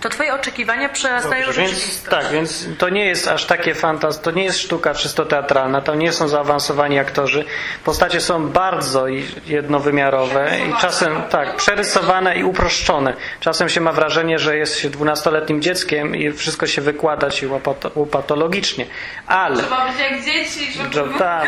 to 0.00 0.08
twoje 0.08 0.34
oczekiwania 0.34 0.88
przerastają 0.88 1.44
Dobrze, 1.46 1.60
więc 1.60 1.74
rzeczywistość. 1.74 2.10
tak, 2.22 2.32
więc 2.32 2.66
to 2.78 2.88
nie 2.88 3.06
jest 3.06 3.28
aż 3.28 3.44
takie 3.44 3.74
fantast, 3.74 4.22
to 4.22 4.30
nie 4.30 4.44
jest 4.44 4.58
sztuka 4.58 4.94
czysto 4.94 5.24
teatralna, 5.24 5.80
to 5.80 5.94
nie 5.94 6.12
są 6.12 6.28
zaawansowani 6.28 6.98
aktorzy. 6.98 7.44
Postacie 7.84 8.20
są 8.20 8.48
bardzo 8.48 9.06
jednowymiarowe 9.46 10.50
i 10.68 10.80
czasem 10.80 11.22
tak, 11.30 11.56
przerysowane 11.56 12.36
i 12.36 12.44
uproszczone. 12.44 13.14
Czasem 13.40 13.68
się 13.68 13.80
ma 13.80 13.92
wrażenie, 13.92 14.38
że 14.38 14.56
jest 14.56 14.78
się 14.78 14.90
dwunastoletnim 14.90 15.62
dzieckiem 15.62 16.16
i 16.16 16.32
wszystko 16.32 16.66
się 16.66 16.82
wykłada 16.82 17.30
ci 17.30 17.46
łopatologicznie. 17.94 18.86
Ale 19.26 19.56
Trzeba 19.56 19.86
być 19.88 19.98
jak 20.00 20.24
dzieci, 20.24 20.72
żeby 20.72 20.88
do 20.88 21.02
królestwa. 21.04 21.42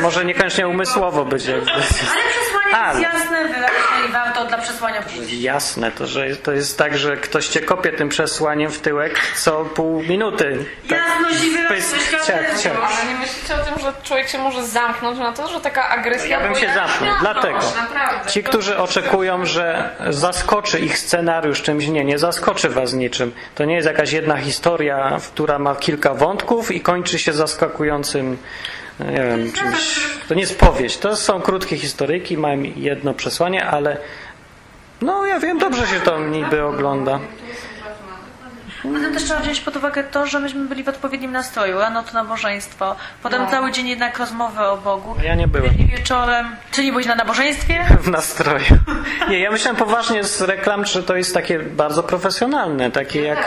może 0.00 0.24
niekoniecznie 0.24 0.68
umysłowo 0.68 1.24
być 1.24 1.44
jak 1.46 1.56
Ale 1.74 1.82
przesłanie 1.82 2.76
Ale- 2.76 3.00
jest 3.00 3.12
jasne, 3.14 3.48
wyraźne 3.48 4.08
i 4.08 4.12
warto 4.12 4.44
dla 4.46 4.57
przesłania 4.68 5.02
przyjść. 5.02 5.32
Jasne, 5.32 5.92
to, 5.92 6.06
że 6.06 6.36
to 6.36 6.52
jest 6.52 6.78
tak, 6.78 6.98
że 6.98 7.16
ktoś 7.16 7.48
cię 7.48 7.60
kopie 7.60 7.92
tym 7.92 8.08
przesłaniem 8.08 8.70
w 8.70 8.78
tyłek 8.78 9.20
co 9.36 9.64
pół 9.64 10.02
minuty. 10.02 10.64
Tak. 10.88 10.98
Jasność 10.98 11.44
i 11.44 11.50
wyraźność. 11.50 12.66
Ale 12.66 13.12
nie 13.12 13.18
myślicie 13.20 13.54
o 13.54 13.58
tym, 13.58 13.78
że 13.78 13.92
człowiek 14.02 14.28
się 14.28 14.38
może 14.38 14.66
zamknąć 14.66 15.18
na 15.18 15.32
to, 15.32 15.48
że 15.48 15.60
taka 15.60 15.88
agresja... 15.88 16.40
Ja 16.40 16.48
bym 16.48 16.54
się 16.54 16.66
zamknął, 16.74 17.10
No, 17.10 17.16
dlatego. 17.20 17.58
Naprawdę. 17.76 18.30
Ci, 18.30 18.42
którzy 18.42 18.78
oczekują, 18.78 19.44
że 19.44 19.90
zaskoczy 20.08 20.78
ich 20.78 20.98
scenariusz 20.98 21.62
czymś, 21.62 21.86
nie, 21.86 22.04
nie 22.04 22.18
zaskoczy 22.18 22.68
was 22.68 22.92
niczym. 22.92 23.32
To 23.54 23.64
nie 23.64 23.74
jest 23.74 23.86
jakaś 23.86 24.12
jedna 24.12 24.36
historia, 24.36 25.18
która 25.34 25.58
ma 25.58 25.76
kilka 25.76 26.14
wątków 26.14 26.70
i 26.70 26.80
kończy 26.80 27.18
się 27.18 27.32
zaskakującym, 27.32 28.38
no 28.98 29.10
nie 29.10 29.22
wiem, 29.22 29.52
czymś. 29.52 30.00
To 30.28 30.34
nie 30.34 30.40
jest 30.40 30.58
powieść, 30.58 30.98
to 30.98 31.16
są 31.16 31.40
krótkie 31.40 31.76
historyjki, 31.76 32.38
mają 32.38 32.62
jedno 32.76 33.14
przesłanie, 33.14 33.66
ale 33.66 33.96
no 35.00 35.26
ja 35.26 35.40
wiem, 35.40 35.58
dobrze 35.58 35.86
się 35.86 36.00
to 36.00 36.18
niby 36.18 36.64
ogląda. 36.64 37.18
Potem 38.82 39.14
też 39.14 39.24
trzeba 39.24 39.40
wziąć 39.40 39.60
pod 39.60 39.76
uwagę 39.76 40.04
to, 40.04 40.26
że 40.26 40.40
myśmy 40.40 40.64
byli 40.68 40.84
w 40.84 40.88
odpowiednim 40.88 41.32
nastroju. 41.32 41.78
Rano 41.78 42.02
to 42.02 42.12
nabożeństwo, 42.12 42.96
potem 43.22 43.42
No. 43.42 43.50
cały 43.50 43.72
dzień 43.72 43.88
jednak 43.88 44.18
rozmowy 44.18 44.60
o 44.60 44.76
Bogu. 44.76 45.14
Ja 45.22 45.34
nie 45.34 45.48
byłem. 45.48 45.78
I 45.78 45.86
wieczorem. 45.86 46.56
Czy 46.70 46.84
nie 46.84 46.90
byłeś 46.92 47.06
na 47.06 47.14
nabożeństwie? 47.14 47.86
w 48.00 48.08
nastroju. 48.08 48.78
Nie, 49.28 49.40
ja 49.40 49.50
myślałem 49.50 49.76
poważnie 49.76 50.24
z 50.24 50.40
reklam, 50.40 50.84
że 50.84 51.02
to 51.02 51.16
jest 51.16 51.34
takie 51.34 51.58
bardzo 51.58 52.02
profesjonalne, 52.02 52.90
takie 52.90 53.22
jak... 53.22 53.38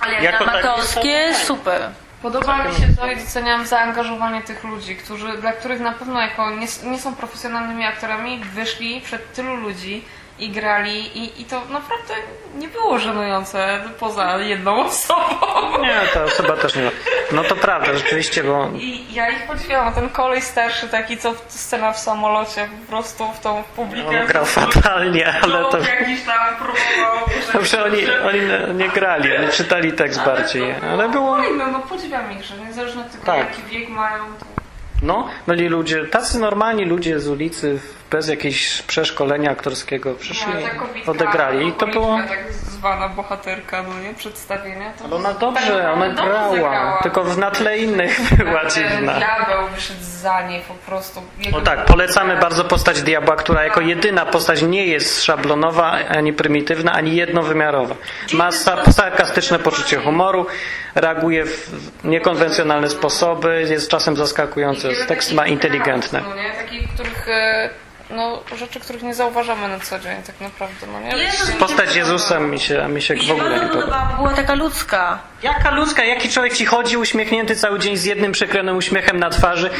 Ale 0.00 0.22
jak 0.22 0.42
amatorskie, 0.42 1.34
super. 1.44 1.80
Podoba 2.22 2.64
mi 2.64 2.74
się 2.74 2.96
to 3.00 3.06
i 3.10 3.16
doceniam 3.16 3.66
zaangażowanie 3.66 4.42
tych 4.42 4.64
ludzi, 4.64 4.96
którzy, 4.96 5.38
dla 5.40 5.52
których 5.52 5.80
na 5.80 5.92
pewno 5.92 6.20
jako 6.20 6.50
nie, 6.50 6.66
nie 6.90 6.98
są 6.98 7.14
profesjonalnymi 7.14 7.84
aktorami, 7.84 8.40
wyszli 8.54 9.00
przed 9.00 9.32
tylu 9.32 9.56
ludzi 9.56 10.04
i 10.38 10.48
grali 10.50 11.18
i, 11.18 11.42
i 11.42 11.44
to 11.44 11.60
naprawdę 11.70 12.14
nie 12.58 12.68
było 12.68 12.98
żenujące 12.98 13.80
poza 13.98 14.38
jedną 14.38 14.84
osobą. 14.84 15.24
Nie, 15.82 16.00
ta 16.14 16.24
osoba 16.24 16.56
też 16.56 16.74
nie. 16.76 16.90
No 17.32 17.44
to 17.44 17.56
prawda, 17.56 17.94
rzeczywiście, 17.96 18.44
bo 18.44 18.68
I 18.74 19.14
ja 19.14 19.30
ich 19.30 19.46
podziwiam, 19.46 19.94
ten 19.94 20.08
kolej 20.08 20.42
starszy 20.42 20.88
taki, 20.88 21.16
co 21.16 21.32
w, 21.32 21.44
scena 21.48 21.92
w 21.92 21.98
samolocie 21.98 22.68
po 22.80 22.90
prostu 22.90 23.32
w 23.32 23.40
tą 23.40 23.62
publikę. 23.76 24.20
on 24.20 24.26
grał 24.26 24.44
fatalnie, 24.44 25.34
ale 25.42 25.64
to... 25.64 25.78
jakiś 25.78 26.22
tam 26.24 26.56
próbował. 26.56 27.16
Dobrze, 27.52 27.84
oni, 27.84 27.98
oni 28.28 28.40
nie 28.74 28.88
grali, 28.88 29.36
oni 29.36 29.48
czytali 29.48 29.92
tekst 29.92 30.24
bardziej, 30.24 30.74
ale 30.92 31.08
było... 31.08 31.36
Fajne, 31.36 31.66
no 31.66 31.78
podziwiam 31.80 32.32
ich, 32.32 32.44
że 32.44 32.56
niezależnie 32.56 33.02
od 33.02 33.12
tego 33.12 33.24
Tak. 33.24 33.38
jaki 33.38 33.62
wiek 33.62 33.88
mają, 33.88 34.24
to 34.40 34.46
No, 35.02 35.28
byli 35.46 35.68
ludzie, 35.68 36.04
tacy 36.06 36.38
normalni 36.38 36.84
ludzie 36.84 37.20
z 37.20 37.28
ulicy, 37.28 37.80
bez 38.10 38.28
jakiegoś 38.28 38.82
przeszkolenia 38.82 39.50
aktorskiego 39.50 40.14
przyszli, 40.14 40.52
No, 41.06 41.12
odegrali 41.12 41.68
i 41.68 41.72
to 41.72 41.86
było... 41.86 42.18
tak 42.28 42.52
zwana 42.52 43.08
bohaterka, 43.08 43.82
no 43.82 44.00
nie, 44.08 44.14
przedstawienia. 44.14 44.92
To 44.98 45.04
Ale 45.04 45.14
ona 45.16 45.32
dobrze, 45.34 45.92
ona 45.92 46.08
dobrze 46.08 46.22
grała, 46.30 46.50
zagrała. 46.50 46.98
tylko 47.02 47.24
w 47.24 47.38
na 47.38 47.50
tle 47.50 47.78
innych 47.78 48.20
była 48.44 48.64
dziwna. 48.66 49.14
diabeł 49.14 49.68
wyszedł 49.74 50.00
za 50.02 50.46
niej 50.48 50.62
po 50.68 50.74
prostu. 50.74 51.22
Jego 51.38 51.58
No 51.58 51.64
tak, 51.64 51.84
polecamy 51.84 52.36
bardzo 52.36 52.64
postać 52.64 53.02
diabła, 53.02 53.36
która 53.36 53.64
jako 53.64 53.80
jedyna 53.80 54.26
postać 54.26 54.62
nie 54.62 54.86
jest 54.86 55.24
szablonowa, 55.24 55.90
ani 56.08 56.32
prymitywna, 56.32 56.92
ani 56.92 57.16
jednowymiarowa. 57.16 57.94
Ma 58.32 58.48
sa- 58.50 58.92
sarkastyczne 58.92 59.58
poczucie 59.58 59.96
humoru, 59.96 60.46
reaguje 60.94 61.44
w 61.46 61.70
niekonwencjonalne 62.04 62.88
sposoby, 62.88 63.66
jest 63.70 63.88
czasem 63.90 64.16
zaskakujący, 64.16 64.88
tekst 65.08 65.32
ma 65.34 65.46
inteligentne. 65.46 66.20
No 66.28 66.34
nie, 66.34 66.50
takich, 66.50 66.88
których, 66.94 67.28
e, 67.28 67.70
no, 68.10 68.42
rzeczy, 68.56 68.80
których 68.80 69.02
nie 69.02 69.14
zauważamy 69.14 69.68
na 69.68 69.80
co 69.80 69.98
dzień 69.98 70.22
tak 70.22 70.40
naprawdę, 70.40 70.86
no 70.92 71.00
nie? 71.00 71.16
Jezus, 71.24 71.50
Postać 71.52 71.96
Jezusa 71.96 72.40
mi 72.40 72.60
się, 72.60 72.88
mi 72.88 73.02
się 73.02 73.14
w 73.16 73.30
ogóle 73.30 73.60
nie 73.60 73.66
podoba. 73.68 74.12
była 74.16 74.34
taka 74.34 74.54
ludzka. 74.54 75.18
Jaka 75.42 75.70
ludzka, 75.70 76.04
jaki 76.04 76.28
człowiek 76.28 76.52
ci 76.56 76.66
chodzi 76.66 76.96
uśmiechnięty 76.96 77.56
cały 77.56 77.78
dzień 77.78 77.96
z 77.96 78.04
jednym 78.04 78.32
przekrojonym 78.32 78.76
uśmiechem 78.76 79.18
na 79.18 79.30
twarzy 79.30 79.70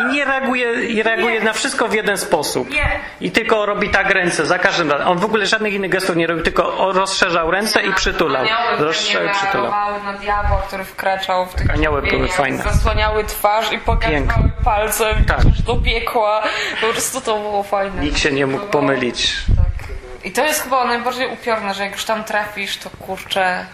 i 0.00 0.14
nie 0.14 0.24
reaguje, 0.24 0.84
i 0.84 1.02
reaguje 1.02 1.40
na 1.40 1.52
wszystko 1.52 1.88
w 1.88 1.94
jeden 1.94 2.18
sposób. 2.18 2.70
Nie. 2.70 3.00
I 3.20 3.30
tylko 3.30 3.66
robi 3.66 3.90
tak 3.90 4.10
ręce 4.10 4.46
za 4.46 4.58
każdym 4.58 4.90
razem. 4.90 5.08
On 5.08 5.18
w 5.18 5.24
ogóle 5.24 5.46
żadnych 5.46 5.74
innych 5.74 5.90
gestów 5.90 6.16
nie 6.16 6.26
robił, 6.26 6.44
tylko 6.44 6.92
rozszerzał 6.92 7.50
ręce 7.50 7.82
i 7.82 7.92
przytulał. 7.94 8.46
Rozszerzał 8.78 9.26
i 9.26 9.30
przytulał. 9.30 9.72
na 10.04 10.12
diabła, 10.12 10.62
który 10.66 10.84
wkraczał 10.84 11.46
w 11.46 11.54
tych 11.54 11.70
Anioły 11.70 12.02
były 12.02 12.28
fajne. 12.28 12.62
Zasłaniały 12.62 13.24
twarz 13.24 13.72
i 13.72 13.78
pokazywały 13.78 14.50
palcem 14.64 15.24
Tak. 15.24 15.36
tak. 15.36 15.46
do 15.66 15.76
piekła. 15.76 16.42
Po 16.80 16.86
prostu 16.86 17.20
to 17.20 17.38
było 17.38 17.62
fajne. 17.62 18.02
Nikt 18.02 18.18
się 18.18 18.32
nie 18.32 18.46
mógł 18.46 18.66
pomylić. 18.66 19.36
Tak. 19.56 19.88
I 20.24 20.30
to 20.32 20.44
jest 20.44 20.62
chyba 20.62 20.84
najbardziej 20.84 21.28
upiorne, 21.28 21.74
że 21.74 21.82
jak 21.82 21.92
już 21.92 22.04
tam 22.04 22.24
trafisz, 22.24 22.76
to 22.76 22.90
kurczę, 22.90 23.66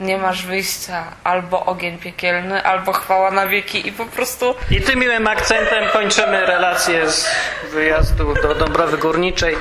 nie 0.00 0.18
masz 0.18 0.46
wyjścia. 0.46 1.04
Albo 1.24 1.64
ogień 1.66 1.98
piekielny, 1.98 2.62
albo 2.62 2.92
chwała 2.92 3.30
na 3.30 3.46
wieki 3.46 3.88
i 3.88 3.92
po 3.92 4.04
prostu... 4.04 4.54
I 4.70 4.80
tym 4.80 4.98
miłym 4.98 5.26
akcentem 5.26 5.84
kończymy 5.92 6.46
relację 6.46 7.10
z 7.10 7.30
wyjazdu 7.72 8.34
do 8.42 8.54
Dąbrowy 8.54 8.98
Górniczej 8.98 9.56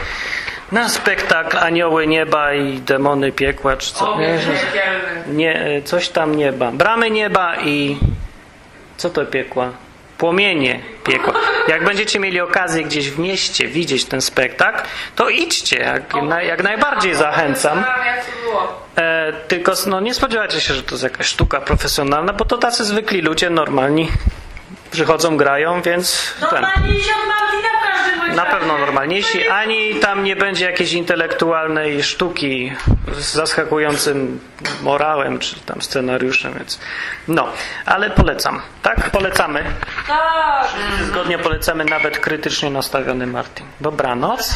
na 0.72 0.90
spektakl 0.90 1.58
Anioły 1.58 2.08
Nieba 2.08 2.54
i 2.54 2.80
Demony 2.80 3.32
Piekła, 3.32 3.78
czy 3.78 3.94
co? 3.94 4.14
Ogień 4.14 4.40
piekielny. 4.40 5.36
nie, 5.36 5.82
coś 5.86 6.10
tam 6.10 6.36
nieba. 6.36 6.72
Bramy 6.72 7.12
nieba 7.12 7.56
i 7.58 7.98
co 8.98 9.10
to 9.10 9.26
piekła? 9.26 9.70
Płomienie 10.18 10.80
piekła. 11.04 11.34
Jak 11.70 11.84
będziecie 11.84 12.20
mieli 12.20 12.42
okazję 12.42 12.84
gdzieś 12.84 13.10
w 13.10 13.20
mieście 13.20 13.68
widzieć 13.68 14.06
ten 14.06 14.22
spektakl, 14.22 14.88
to 15.16 15.30
idźcie, 15.30 15.78
jak, 15.78 16.24
na, 16.24 16.42
jak 16.42 16.64
najbardziej 16.64 17.16
zachęcam. 17.16 17.86
E, 18.98 19.34
tylko 19.48 19.74
no, 19.88 20.00
nie 20.00 20.14
spodziewajcie 20.14 20.62
się, 20.62 20.74
że 20.74 20.84
to 20.84 20.92
jest 20.92 21.04
jakaś 21.04 21.28
sztuka 21.28 21.62
profesjonalna, 21.62 22.34
bo 22.34 22.46
to 22.46 22.58
tacy 22.58 22.86
zwykli 22.86 23.22
ludzie, 23.22 23.50
normalni, 23.50 24.12
przychodzą, 24.92 25.38
grają, 25.38 25.82
więc 25.82 26.34
ten, 26.40 26.62
Normalniejsi 26.62 27.10
na 28.36 28.46
pewno 28.46 28.78
normalniejsi, 28.78 29.48
ani 29.48 29.96
tam 29.96 30.24
nie 30.24 30.36
będzie 30.36 30.66
jakiejś 30.66 30.94
intelektualnej 30.94 32.04
sztuki 32.04 32.72
z 33.14 33.34
zaskakującym 33.34 34.40
morałem, 34.82 35.40
czy 35.40 35.60
tam 35.60 35.82
scenariuszem, 35.82 36.54
więc 36.54 36.80
no, 37.28 37.48
ale 37.86 38.10
polecam, 38.10 38.62
tak? 38.82 39.10
Polecamy. 39.12 39.64
Tak. 40.08 40.68
Zgodnie 41.04 41.38
polecamy 41.38 41.86
nawet 41.86 42.20
krytycznie 42.20 42.70
nastawiony 42.70 43.28
Martin. 43.28 43.66
Dobranoc. 43.82 44.56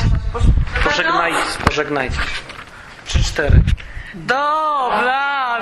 Pożegnajcie, 0.84 1.40
pożegnajcie. 1.66 2.18
Trzy, 3.06 3.24
cztery. 3.24 3.62
Dobra. 4.14 5.60